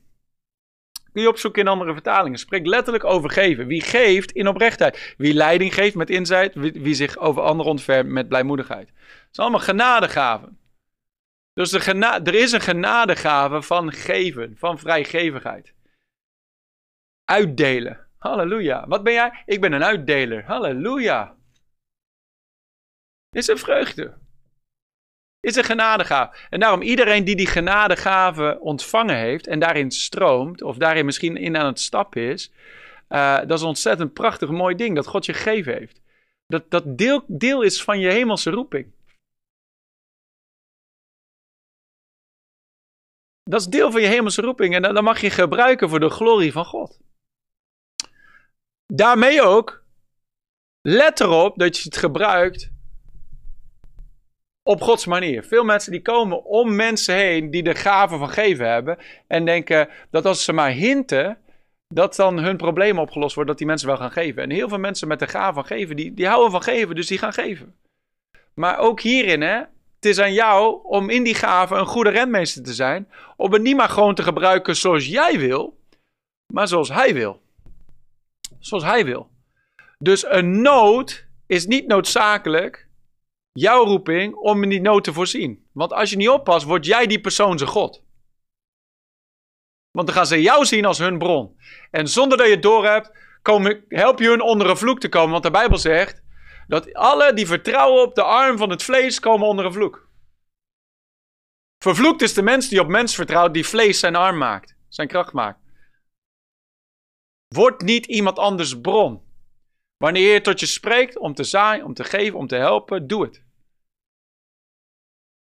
[1.13, 2.39] Kun je opzoeken in andere vertalingen.
[2.39, 3.67] Spreekt letterlijk over geven.
[3.67, 5.15] Wie geeft in oprechtheid.
[5.19, 6.55] Wie leiding geeft met inzicht.
[6.55, 8.89] Wie, zich over anderen ontfermt met blijmoedigheid.
[8.89, 10.59] Het zijn allemaal genadegaven.
[11.55, 11.95] Dus de
[12.25, 14.57] er is een genadegave van geven.
[14.59, 15.75] Van vrijgevigheid.
[17.25, 18.09] Uitdelen.
[18.19, 18.87] Halleluja.
[18.87, 19.43] Wat ben jij?
[19.47, 20.45] Ik ben een uitdeler.
[20.45, 21.37] Halleluja.
[23.31, 24.21] Is een vreugde
[25.43, 26.37] is een genadegave.
[26.51, 31.57] En daarom iedereen die die genadegave ontvangen heeft en daarin stroomt, of daarin misschien in
[31.57, 32.53] aan het stappen is,
[33.09, 36.01] uh, dat is een ontzettend prachtig mooi ding dat God je gegeven heeft.
[36.47, 38.87] Dat dat deel, deel is van je hemelse roeping.
[43.45, 46.53] Dat is deel van je hemelse roeping en dan mag je gebruiken voor de glorie
[46.53, 47.01] van God.
[48.87, 49.85] Daarmee ook,
[50.81, 52.71] let erop dat je het gebruikt
[54.63, 55.45] op Gods manier.
[55.45, 58.99] Veel mensen die komen om mensen heen die de gave van geven hebben.
[59.27, 61.39] En denken dat als ze maar hinten,
[61.89, 64.43] dat dan hun probleem opgelost wordt, dat die mensen wel gaan geven.
[64.43, 67.07] En heel veel mensen met de gave van geven, die, die houden van geven, dus
[67.07, 67.77] die gaan geven.
[68.55, 69.63] Maar ook hierin, hè,
[70.03, 73.09] Het is aan jou om in die gave een goede rentmeester te zijn.
[73.37, 75.79] Om het niet maar gewoon te gebruiken zoals jij wil,
[76.53, 77.43] maar zoals hij wil.
[78.59, 79.31] Zoals hij wil.
[79.99, 82.89] Dus een nood is niet noodzakelijk
[83.53, 85.67] jouw roeping om in die nood te voorzien.
[85.73, 88.03] Want als je niet oppast, word jij die persoon zijn God.
[89.91, 91.57] Want dan gaan ze jou zien als hun bron.
[91.91, 93.11] En zonder dat je het doorhebt,
[93.89, 95.31] help je hun onder een vloek te komen.
[95.31, 96.22] Want de Bijbel zegt
[96.73, 100.09] dat alle die vertrouwen op de arm van het vlees komen onder een vloek.
[101.79, 105.33] Vervloekt is de mens die op mens vertrouwt, die vlees zijn arm maakt, zijn kracht
[105.33, 105.61] maakt.
[107.49, 109.23] Word niet iemand anders bron.
[109.97, 113.23] Wanneer je tot je spreekt om te zaaien, om te geven, om te helpen, doe
[113.23, 113.45] het.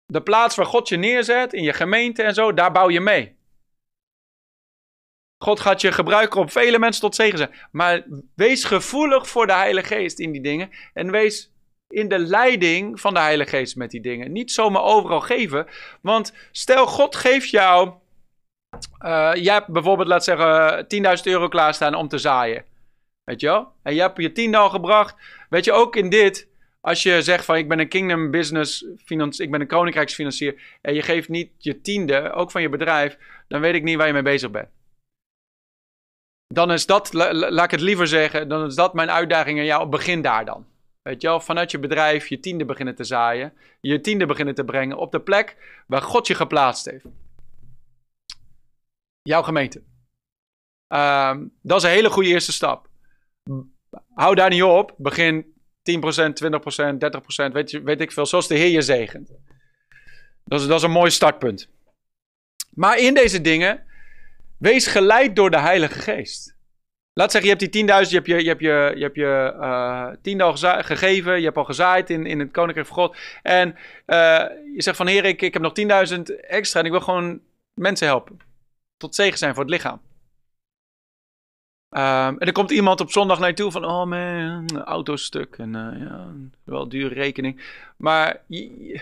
[0.06, 3.38] De plaats waar God je neerzet, in je gemeente en zo, daar bouw je mee.
[5.38, 7.54] God gaat je gebruiken om vele mensen tot zegen zijn.
[7.72, 8.06] Maar
[8.36, 10.70] wees gevoelig voor de Heilige Geest in die dingen.
[10.94, 11.54] En wees
[11.88, 14.32] in de leiding van de Heilige Geest met die dingen.
[14.32, 15.68] Niet zomaar overal geven.
[16.02, 17.94] Want stel, God geeft jou.
[19.06, 20.86] Uh, jij hebt bijvoorbeeld, laat zeggen,
[21.18, 22.66] 10.000 euro klaarstaan om te zaaien.
[23.24, 23.68] Weet je wel?
[23.84, 25.16] En je hebt je tiende al gebracht.
[25.50, 26.48] Weet je, ook in dit.
[26.82, 28.86] Als je zegt van ik ben een kingdom business,
[29.38, 30.62] ik ben een koninkrijksfinancier.
[30.82, 33.18] En je geeft niet je tiende, ook van je bedrijf.
[33.48, 34.70] Dan weet ik niet waar je mee bezig bent
[36.56, 39.90] dan is dat, laat ik het liever zeggen, dan is dat mijn uitdaging aan jou.
[39.90, 40.66] Begin daar dan.
[41.02, 43.54] Weet je wel, vanuit je bedrijf je tiende beginnen te zaaien.
[43.82, 47.06] Je tiende beginnen te brengen op de plek waar God je geplaatst heeft.
[49.22, 49.82] Jouw gemeente.
[50.88, 52.88] Um, dat is een hele goede eerste stap.
[54.14, 54.94] Hou daar niet op.
[54.98, 55.46] Begin 10%,
[55.84, 58.26] 20%, 30%, weet, je, weet ik veel.
[58.26, 59.32] Zoals de Heer je zegent.
[60.44, 61.70] Dat is, dat is een mooi startpunt.
[62.70, 63.85] Maar in deze dingen
[64.66, 66.56] Wees geleid door de Heilige Geest.
[67.14, 70.18] Laat zeggen, je hebt die 10.000, je hebt je, je, hebt je, je, hebt je
[70.22, 73.18] tiende al gegeven, je hebt al gezaaid in, in het Koninkrijk van God.
[73.42, 73.78] En uh,
[74.76, 75.74] je zegt van, heer, ik, ik heb nog
[76.18, 77.40] 10.000 extra en ik wil gewoon
[77.74, 78.40] mensen helpen.
[78.98, 80.02] Tot zegen zijn voor het lichaam.
[81.90, 85.58] Um, en dan komt iemand op zondag naar je toe van, oh man, auto stuk
[85.58, 87.62] en uh, ja, wel dure rekening.
[87.98, 89.02] Maar je,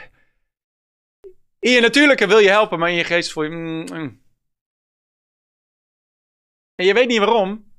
[1.60, 4.22] in je natuurlijke wil je helpen, maar in je geest voel je, mm, mm.
[6.76, 7.72] En je weet niet waarom.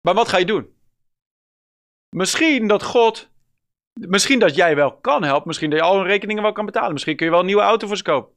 [0.00, 0.72] Maar wat ga je doen?
[2.16, 3.32] Misschien dat God.
[4.00, 5.46] Misschien dat jij wel kan helpen.
[5.46, 6.92] Misschien dat je al hun rekeningen wel kan betalen.
[6.92, 8.32] Misschien kun je wel een nieuwe auto voor ze kopen.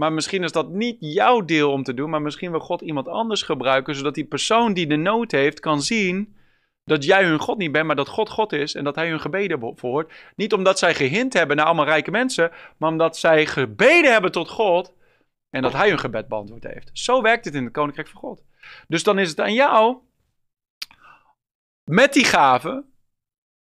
[0.00, 2.10] Maar misschien is dat niet jouw deel om te doen.
[2.10, 3.94] Maar misschien wil God iemand anders gebruiken.
[3.94, 6.36] Zodat die persoon die de nood heeft kan zien.
[6.84, 9.20] Dat jij hun God niet bent, maar dat God God is en dat hij hun
[9.20, 10.12] gebeden verhoort.
[10.36, 14.48] Niet omdat zij gehind hebben naar allemaal rijke mensen, maar omdat zij gebeden hebben tot
[14.48, 14.94] God
[15.50, 16.90] en dat hij hun gebed beantwoord heeft.
[16.92, 18.44] Zo werkt het in het koninkrijk van God.
[18.88, 19.98] Dus dan is het aan jou,
[21.84, 22.84] met die gave,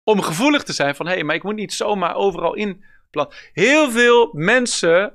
[0.03, 1.07] om gevoelig te zijn van...
[1.07, 2.85] hé, hey, maar ik moet niet zomaar overal in
[3.53, 5.15] Heel veel mensen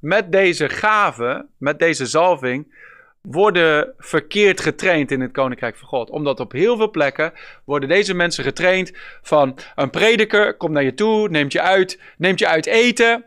[0.00, 2.86] met deze gave, met deze zalving...
[3.22, 6.10] worden verkeerd getraind in het koninkrijk van God.
[6.10, 7.32] Omdat op heel veel plekken
[7.64, 8.92] worden deze mensen getraind
[9.22, 9.58] van...
[9.74, 13.24] een prediker komt naar je toe, neemt je uit, neemt je uit eten...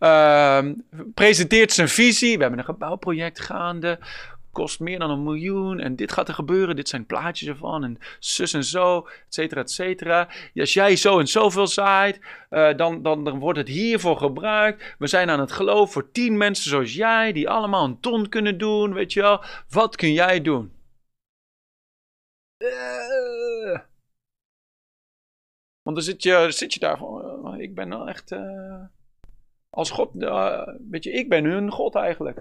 [0.00, 0.70] Uh,
[1.14, 2.36] presenteert zijn visie.
[2.36, 3.98] We hebben een gebouwproject gaande.
[4.52, 5.80] Kost meer dan een miljoen.
[5.80, 6.76] En dit gaat er gebeuren.
[6.76, 7.84] Dit zijn plaatjes ervan.
[7.84, 8.98] En zus en zo.
[8.98, 10.28] Et cetera, et cetera.
[10.54, 12.20] Als jij zo en zoveel zaait.
[12.50, 14.94] Uh, dan, dan, dan wordt het hiervoor gebruikt.
[14.98, 17.32] We zijn aan het geloven voor tien mensen zoals jij.
[17.32, 18.94] Die allemaal een ton kunnen doen.
[18.94, 19.44] Weet je wel.
[19.68, 20.72] Wat kun jij doen?
[22.62, 23.78] Uh,
[25.82, 27.00] want dan zit je, zit je daar.
[27.00, 28.30] Uh, ik ben wel echt
[29.70, 32.38] als God, uh, weet je, ik ben hun God eigenlijk.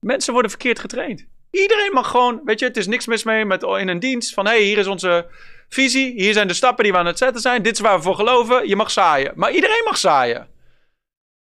[0.00, 1.26] Mensen worden verkeerd getraind.
[1.50, 4.46] Iedereen mag gewoon, weet je, het is niks mis mee met in een dienst van
[4.46, 5.26] hé, hey, hier is onze
[5.68, 8.02] visie, hier zijn de stappen die we aan het zetten zijn, dit is waar we
[8.02, 9.32] voor geloven, je mag zaaien.
[9.34, 10.48] Maar iedereen mag zaaien.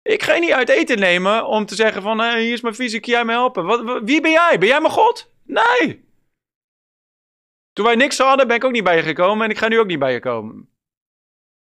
[0.02, 2.74] Ik ga je niet uit eten nemen om te zeggen van hey, hier is mijn
[2.74, 3.64] visie, kun jij me helpen?
[3.64, 4.56] Wat, wie ben jij?
[4.58, 5.32] Ben jij mijn God?
[5.42, 6.04] Nee.
[7.72, 9.78] Toen wij niks hadden, ben ik ook niet bij je gekomen en ik ga nu
[9.78, 10.68] ook niet bij je komen.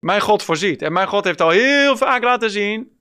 [0.01, 0.83] Mijn God voorziet.
[0.83, 2.99] En mijn God heeft al heel vaak laten zien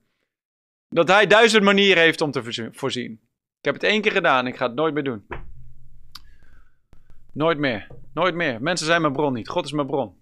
[0.90, 3.20] dat hij duizend manieren heeft om te voorzien.
[3.60, 5.28] Ik heb het één keer gedaan, ik ga het nooit meer doen.
[7.34, 7.88] Nooit meer.
[8.14, 8.62] Nooit meer.
[8.62, 9.50] Mensen zijn mijn bron niet.
[9.50, 10.18] God is mijn bron.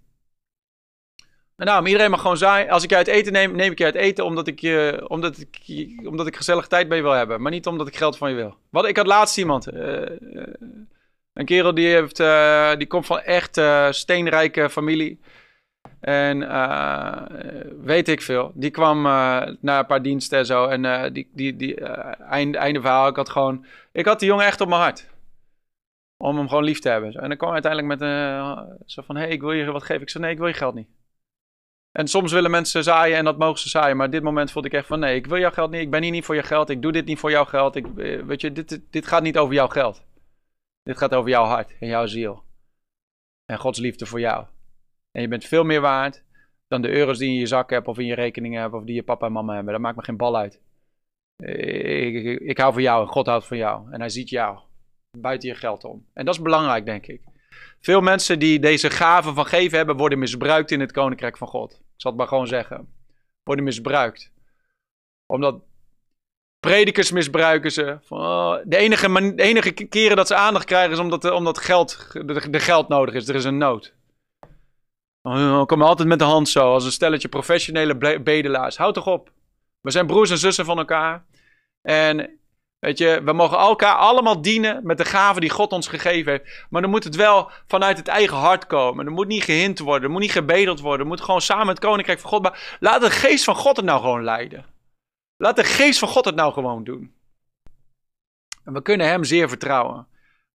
[1.55, 2.69] En iedereen mag gewoon zaaien.
[2.69, 5.37] Als ik je uit eten neem, neem ik je uit eten omdat ik, je, omdat
[5.37, 7.41] ik, omdat ik gezellig tijd je wil hebben.
[7.41, 8.57] Maar niet omdat ik geld van je wil.
[8.69, 9.73] Wat, ik had laatst iemand.
[9.73, 10.01] Uh,
[11.33, 15.19] een kerel die, heeft, uh, die komt van echt steenrijke familie.
[15.99, 17.21] En uh,
[17.81, 18.51] weet ik veel.
[18.53, 20.65] Die kwam uh, na een paar diensten en zo.
[20.65, 21.75] En uh, die, die, die
[22.15, 23.07] einde, verhaal.
[23.07, 23.65] Ik had gewoon.
[23.91, 25.09] Ik had die jongen echt op mijn hart.
[26.17, 27.11] Om hem gewoon lief te hebben.
[27.13, 28.77] En dan kwam uiteindelijk met een.
[28.85, 30.01] zo van: hé, hey, ik wil je wat geven.
[30.01, 30.87] Ik zei: nee, ik wil je geld niet.
[31.91, 33.97] En soms willen mensen zaaien en dat mogen ze zaaien.
[33.97, 35.81] Maar dit moment voelde ik echt van nee, ik wil jouw geld niet.
[35.81, 36.69] Ik ben hier niet voor je geld.
[36.69, 37.75] Ik doe dit niet voor jouw geld.
[37.75, 40.03] Ik, eh, weet je, dit, dit gaat niet over jouw geld.
[40.83, 42.43] Dit gaat over jouw hart en jouw ziel.
[43.45, 44.45] En Gods liefde voor jou.
[45.17, 46.23] En je bent veel meer waard
[46.67, 48.83] dan de euro's die je in je zak hebt of in je rekening hebt of
[48.83, 49.73] die je papa en mama hebben.
[49.73, 50.61] Dat maakt me geen bal uit.
[51.37, 53.91] Ik, ik, hou van jou en God houdt van jou.
[53.91, 54.59] En hij ziet jou.
[55.17, 56.05] Buiten je geld om.
[56.13, 57.21] En dat is belangrijk, denk ik.
[57.79, 61.71] Veel mensen die deze gaven van geven hebben, worden misbruikt in het koninkrijk van God.
[61.71, 62.87] Ik zal het maar gewoon zeggen.
[63.43, 64.31] Worden misbruikt.
[65.25, 65.61] Omdat
[66.59, 67.99] predikers misbruiken ze.
[68.09, 72.11] Oh, de, enige, de enige keren dat ze aandacht krijgen is omdat, omdat geld,
[72.51, 73.27] de geld nodig is.
[73.27, 73.95] Er is een nood.
[75.27, 78.77] Oh, komen altijd met de hand zo, als een stelletje professionele bedelaars.
[78.77, 79.31] Houd toch op.
[79.81, 81.25] We zijn broers en zussen van elkaar.
[81.81, 82.39] En
[82.79, 86.65] weet je, we mogen elkaar allemaal dienen met de gaven die God ons gegeven heeft.
[86.69, 89.05] Maar dan moet het wel vanuit het eigen hart komen.
[89.05, 91.01] Er moet niet gehind worden, er moet niet gebedeld worden.
[91.01, 92.41] Er moet gewoon samen het koninkrijk van God.
[92.41, 94.65] Maar laat de geest van God het nou gewoon leiden.
[95.37, 97.13] Laat de geest van God het nou gewoon doen.
[98.63, 100.07] En we kunnen hem zeer vertrouwen.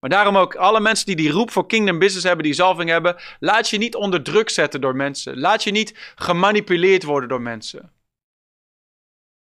[0.03, 3.16] Maar daarom ook alle mensen die die roep voor kingdom business hebben, die zalving hebben,
[3.40, 5.38] laat je niet onder druk zetten door mensen.
[5.38, 7.92] Laat je niet gemanipuleerd worden door mensen.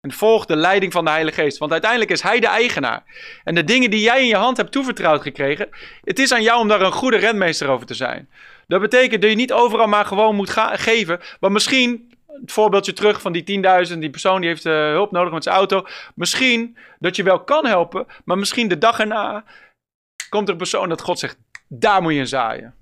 [0.01, 3.03] En volg de leiding van de Heilige Geest, want uiteindelijk is Hij de eigenaar.
[3.43, 5.69] En de dingen die jij in je hand hebt toevertrouwd gekregen,
[6.03, 8.29] het is aan jou om daar een goede renmeester over te zijn.
[8.67, 13.21] Dat betekent dat je niet overal maar gewoon moet geven, want misschien het voorbeeldje terug
[13.21, 15.85] van die 10.000, die persoon die heeft uh, hulp nodig met zijn auto.
[16.15, 19.43] Misschien dat je wel kan helpen, maar misschien de dag erna
[20.31, 22.75] komt er een persoon dat God zegt, daar moet je in zaaien.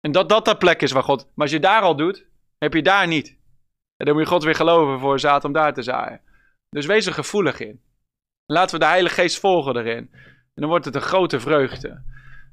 [0.00, 2.26] En dat dat de plek is waar God, maar als je daar al doet,
[2.58, 3.28] heb je daar niet.
[3.96, 6.20] En dan moet je God weer geloven voor zaad om daar te zaaien.
[6.68, 7.80] Dus wees er gevoelig in.
[8.46, 10.10] Laten we de Heilige Geest volgen erin.
[10.54, 12.02] En dan wordt het een grote vreugde.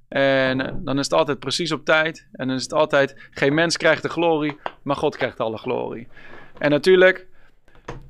[0.07, 2.27] En eh, dan is het altijd precies op tijd.
[2.31, 6.07] En dan is het altijd, geen mens krijgt de glorie, maar God krijgt alle glorie.
[6.57, 7.27] En natuurlijk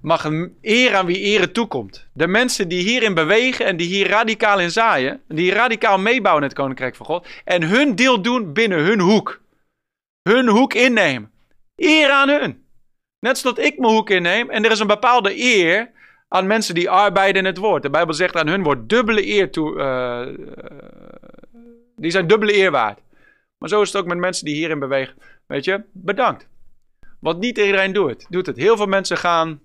[0.01, 2.07] mag een eer aan wie ere toekomt.
[2.13, 6.49] De mensen die hierin bewegen en die hier radicaal in zaaien, die radicaal meebouwen in
[6.49, 9.41] het Koninkrijk van God, en hun deel doen binnen hun hoek.
[10.30, 11.32] Hun hoek innemen.
[11.76, 12.65] Eer aan hun.
[13.19, 15.91] Net zoals ik mijn hoek inneem en er is een bepaalde eer
[16.28, 17.82] aan mensen die arbeiden in het woord.
[17.82, 19.76] De Bijbel zegt aan hun wordt dubbele eer toe.
[19.76, 20.28] Uh,
[21.95, 22.99] die zijn dubbele eer waard.
[23.57, 25.15] Maar zo is het ook met mensen die hierin bewegen.
[25.47, 26.47] Weet je, bedankt.
[27.24, 28.26] Want niet iedereen doet.
[28.30, 28.57] Doet het.
[28.57, 29.61] Heel veel mensen gaan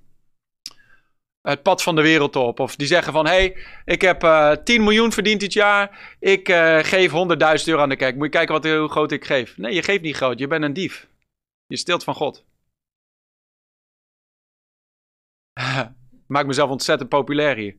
[1.40, 2.60] het pad van de wereld op.
[2.60, 6.16] Of die zeggen van, hé, hey, ik heb uh, eh, 10 miljoen verdiend dit jaar.
[6.20, 7.16] Ik uh, geef 100.000
[7.64, 8.14] euro aan de kerk.
[8.14, 9.56] Moet je kijken wat, hoe groot ik geef.
[9.56, 10.38] Nee, je geeft niet groot.
[10.38, 11.08] Je bent een dief.
[11.66, 12.44] Je stilt van God.
[16.26, 17.76] Maak mezelf ontzettend populair hier.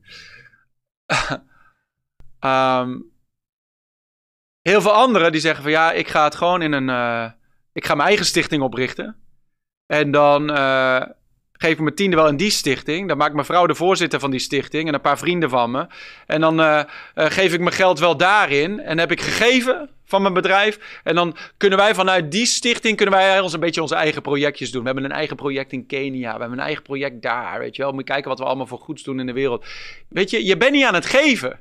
[2.40, 3.08] um,
[4.68, 6.88] Heel veel anderen die zeggen van ja, ik ga het gewoon in een.
[6.88, 7.32] Uh,
[7.72, 9.19] ik ga mijn eigen stichting oprichten.
[9.90, 11.02] En dan uh,
[11.52, 13.08] geef ik mijn tiende wel in die stichting.
[13.08, 15.86] Dan maakt mijn vrouw de voorzitter van die stichting en een paar vrienden van me.
[16.26, 16.80] En dan uh,
[17.14, 18.80] geef ik mijn geld wel daarin.
[18.80, 21.00] En heb ik gegeven van mijn bedrijf.
[21.04, 24.70] En dan kunnen wij vanuit die stichting kunnen wij ons een beetje onze eigen projectjes
[24.70, 24.80] doen.
[24.80, 26.34] We hebben een eigen project in Kenia.
[26.34, 27.58] We hebben een eigen project daar.
[27.58, 27.92] Weet je wel.
[27.92, 29.64] Moet je kijken wat we allemaal voor goeds doen in de wereld.
[30.08, 31.60] Weet je, je bent niet aan het geven.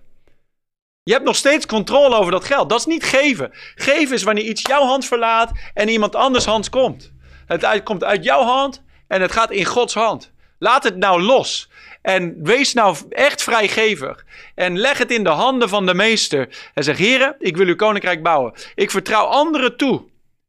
[1.04, 2.70] Je hebt nog steeds controle over dat geld.
[2.70, 3.50] Dat is niet geven.
[3.76, 7.18] Geven is wanneer iets jouw hand verlaat en iemand anders hand komt.
[7.58, 10.32] Het komt uit jouw hand en het gaat in Gods hand.
[10.60, 11.70] Laat het nou los.
[12.02, 14.26] En wees nou echt vrijgevig.
[14.56, 16.72] En leg het in de handen van de meester.
[16.74, 18.54] En zeg: Heren, ik wil uw koninkrijk bouwen.
[18.76, 20.04] Ik vertrouw anderen toe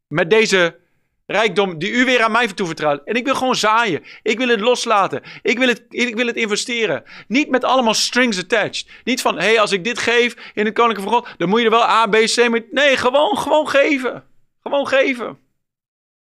[0.07, 0.79] met deze
[1.25, 3.01] rijkdom die u weer aan mij toevertrouwt.
[3.05, 4.03] En ik wil gewoon zaaien.
[4.23, 5.21] Ik wil het loslaten.
[5.41, 7.03] Ik wil het, ik wil het investeren.
[7.27, 8.87] Niet met allemaal strings attached.
[9.03, 11.59] Niet van, hé, hey, als ik dit geef in het Koninkrijk van God, dan moet
[11.59, 12.67] je er wel A, B, C mee...
[12.71, 14.23] Nee, gewoon, gewoon geven.
[14.63, 15.40] Gewoon geven.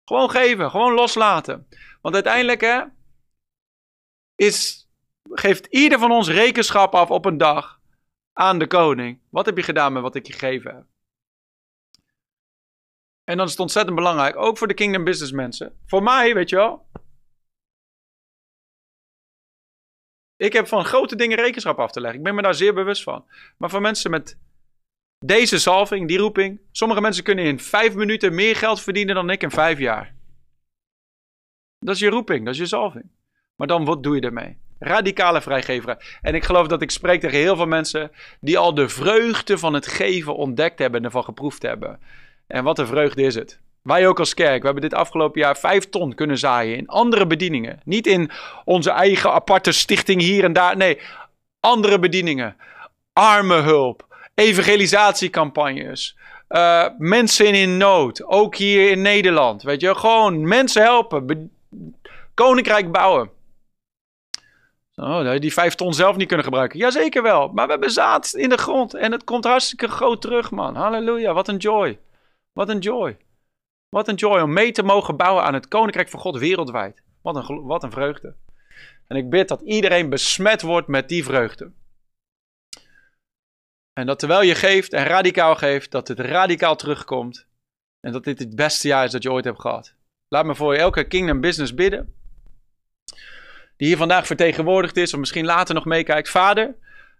[0.09, 0.71] Gewoon geven.
[0.71, 1.69] Gewoon loslaten.
[2.01, 2.83] Want uiteindelijk, hè,
[4.35, 4.89] is,
[5.23, 7.81] geeft ieder van ons rekenschap af op een dag
[8.33, 9.21] aan de koning.
[9.31, 10.85] Wat heb je gedaan met wat ik je gegeven heb?
[13.25, 15.79] En dan is het ontzettend belangrijk, ook voor de Kingdom Business mensen.
[15.87, 16.87] Voor mij, weet je wel.
[20.37, 22.19] Ik heb van grote dingen rekenschap af te leggen.
[22.19, 23.25] Ik ben me daar zeer bewust van.
[23.57, 24.39] Maar voor mensen met
[25.19, 26.61] deze zalving, die roeping.
[26.73, 30.15] Sommige mensen kunnen in vijf minuten meer geld verdienen dan ik in vijf jaar.
[31.79, 33.11] Dat is je roeping, dat is je zalving.
[33.57, 34.59] Maar dan, wat doe je ermee?
[34.79, 36.19] Radicale vrijgever.
[36.23, 38.11] En ik geloof dat ik spreek tegen heel veel mensen
[38.41, 42.01] die al de vreugde van het geven ontdekt hebben en ervan geproefd hebben.
[42.47, 43.61] En wat een vreugde is het.
[43.83, 47.27] Wij ook als kerk, we hebben dit afgelopen jaar vijf ton kunnen zaaien in andere
[47.27, 47.81] bedieningen.
[47.85, 48.31] Niet in
[48.65, 50.77] onze eigen aparte stichting hier en daar.
[50.77, 51.01] Nee,
[51.61, 52.57] andere bedieningen.
[53.13, 54.07] Armenhulp,
[54.37, 56.17] evangelisatiecampagnes,
[56.49, 58.25] eh, mensen in nood.
[58.25, 59.63] Ook hier in Nederland.
[59.63, 61.51] Weet je, gewoon mensen helpen.
[62.35, 63.31] Koninkrijk bouwen.
[64.95, 66.79] Oh, die vijf ton zelf niet kunnen gebruiken.
[66.79, 67.49] Jazeker wel.
[67.49, 68.95] Maar we hebben zaad in de grond.
[68.95, 70.75] En het komt hartstikke groot terug, man.
[70.75, 71.33] Halleluja.
[71.33, 71.99] Wat een joy.
[72.53, 73.17] Wat een joy.
[73.89, 77.03] Wat een joy om mee te mogen bouwen aan het koninkrijk van God wereldwijd.
[77.23, 78.35] Wat een, wat een vreugde.
[79.07, 81.71] En ik bid dat iedereen besmet wordt met die vreugde.
[83.99, 87.47] En dat terwijl je geeft en radicaal geeft, dat het radicaal terugkomt.
[88.01, 89.95] En dat dit het beste jaar is dat je ooit hebt gehad.
[90.29, 92.15] Laat me voor elke Kingdom Business bidden.
[93.77, 96.29] Die hier vandaag vertegenwoordigd is, of misschien later nog meekijkt.
[96.29, 96.75] Vader,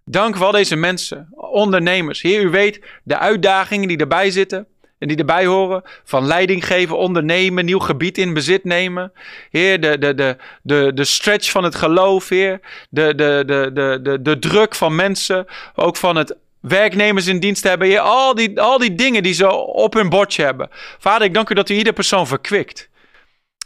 [0.05, 2.21] dank voor al deze mensen, ondernemers.
[2.21, 4.67] Heer, u weet de uitdagingen die erbij zitten.
[4.97, 9.11] En die erbij horen, van leiding geven, ondernemen, nieuw gebied in bezit nemen.
[9.49, 12.59] Heer, de, de, de, de, de stretch van het geloof, Heer.
[12.89, 15.45] De, de, de, de, de, de druk van mensen,
[15.75, 17.87] ook van het werknemers in dienst hebben.
[17.87, 20.69] Heer, al die, al die dingen die ze op hun bordje hebben.
[20.97, 22.89] Vader, ik dank u dat u iedere persoon verkwikt.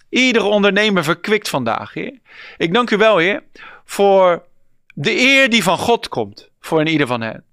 [0.10, 2.20] Iedere ondernemer verkwikt vandaag, Heer.
[2.58, 3.44] Ik dank u wel, Heer,
[3.86, 4.44] voor
[4.94, 7.44] de eer die van God komt voor in ieder van hen.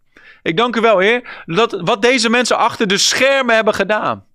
[0.42, 4.26] Ik dank u wel, Heer, dat wat deze mensen achter de schermen hebben gedaan.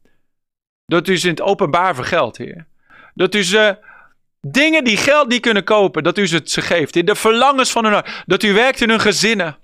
[0.86, 2.66] Dat u ze in het openbaar vergeldt, Heer.
[3.14, 3.78] Dat u ze
[4.42, 6.94] dingen die geld niet kunnen kopen, dat u ze, ze geeft.
[6.94, 7.06] Heer.
[7.06, 8.24] De verlangens van hun hart.
[8.26, 9.58] Dat u werkt in hun gezinnen.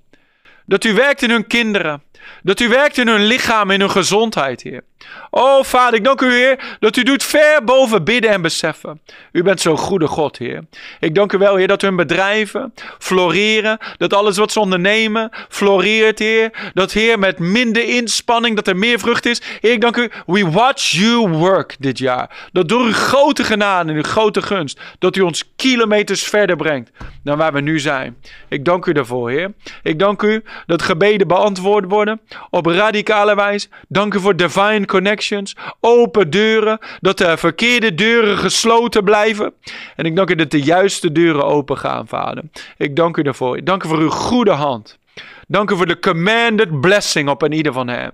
[0.70, 2.04] Dat u werkt in hun kinderen.
[2.44, 4.84] Dat u werkt in hun lichaam, in hun gezondheid, Heer.
[5.30, 9.02] Oh, Vader, ik dank u, Heer, dat u doet ver boven bidden en beseffen.
[9.32, 10.64] U bent zo'n goede God, Heer.
[11.00, 13.78] Ik dank u wel, Heer, dat hun bedrijven floreren.
[13.98, 16.72] Dat alles wat ze ondernemen floreert, Heer.
[16.74, 19.42] Dat, Heer, met minder inspanning, dat er meer vrucht is.
[19.60, 20.10] Heer, ik dank u.
[20.26, 22.50] We watch you work dit jaar.
[22.52, 26.92] Dat door uw grote genade en uw grote gunst, dat u ons kilometers verder brengt
[27.24, 28.18] dan waar we nu zijn.
[28.48, 29.54] Ik dank u daarvoor, Heer.
[29.84, 33.68] Ik dank u dat gebeden beantwoord worden op radicale wijze.
[33.88, 39.54] Dank u voor divine connections, open deuren, dat de verkeerde deuren gesloten blijven.
[39.96, 42.44] En ik dank u dat de juiste deuren open gaan, Vader.
[42.78, 43.58] Ik dank u daarvoor.
[43.58, 45.00] Ik dank u voor uw goede hand.
[45.48, 48.14] Dank u voor de commanded blessing op een ieder van hen.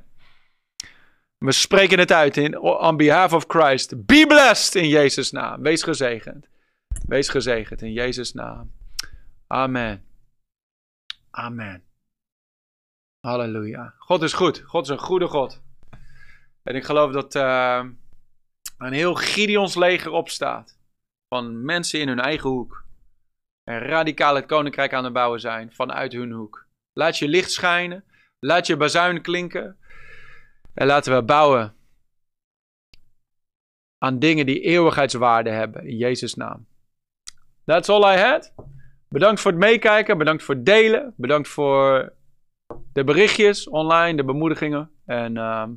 [1.37, 4.05] We spreken het uit in, on behalf of Christ.
[4.05, 5.61] Be blessed in Jezus' naam.
[5.61, 6.47] Wees gezegend.
[7.07, 8.71] Wees gezegend in Jezus' naam.
[9.47, 10.03] Amen.
[11.31, 11.83] Amen.
[13.19, 13.93] Halleluja.
[13.97, 14.63] God is goed.
[14.65, 15.61] God is een goede God.
[16.67, 17.85] En ik geloof dat uh,
[18.77, 20.77] een heel Gideons leger opstaat.
[21.27, 22.85] Van mensen in hun eigen hoek.
[23.63, 26.67] En radicaal het koninkrijk aan het bouwen zijn vanuit hun hoek.
[26.93, 28.03] Laat je licht schijnen.
[28.39, 29.77] Laat je bazuin klinken.
[30.73, 31.75] En laten we bouwen
[33.97, 35.85] aan dingen die eeuwigheidswaarde hebben.
[35.87, 36.67] In Jezus' naam.
[37.65, 38.53] That's all I had.
[39.09, 40.17] Bedankt voor het meekijken.
[40.17, 41.13] Bedankt voor het delen.
[41.17, 42.13] Bedankt voor
[42.93, 44.91] de berichtjes online, de bemoedigingen.
[45.05, 45.67] En uh,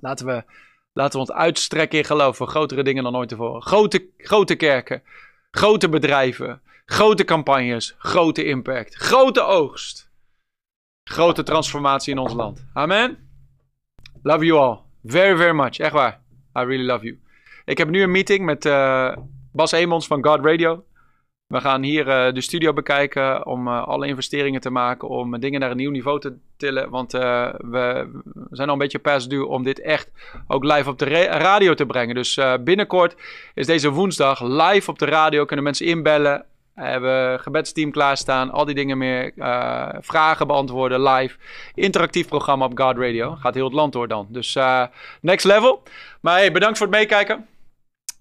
[0.00, 0.44] laten, we,
[0.92, 3.62] laten we ons uitstrekken in geloof voor grotere dingen dan ooit tevoren.
[3.62, 5.02] Grote, grote kerken,
[5.50, 10.10] grote bedrijven, grote campagnes, grote impact, grote oogst.
[11.04, 12.64] Grote transformatie in ons land.
[12.72, 13.18] Amen.
[14.22, 14.78] Love you all.
[15.04, 15.78] Very, very much.
[15.78, 16.20] Echt waar.
[16.54, 17.18] I really love you.
[17.64, 19.16] Ik heb nu een meeting met uh,
[19.52, 20.84] Bas Emons van God Radio.
[21.46, 25.60] We gaan hier uh, de studio bekijken om uh, alle investeringen te maken, om dingen
[25.60, 26.90] naar een nieuw niveau te tillen.
[26.90, 28.10] Want uh, we
[28.50, 30.10] zijn al een beetje past due om dit echt
[30.46, 32.14] ook live op de radio te brengen.
[32.14, 33.16] Dus binnenkort
[33.54, 35.44] is deze woensdag live op de radio.
[35.44, 36.44] Kunnen mensen inbellen.
[36.74, 38.50] We hebben gebedsteam klaarstaan.
[38.50, 39.32] Al die dingen meer.
[40.00, 41.38] vragen beantwoorden live.
[41.74, 43.34] Interactief programma op God Radio.
[43.34, 44.26] Gaat heel het land door dan.
[44.30, 44.58] Dus
[45.20, 45.82] next level.
[46.20, 47.46] Maar hey, bedankt voor het meekijken.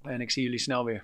[0.03, 1.03] En ik zie jullie snel weer.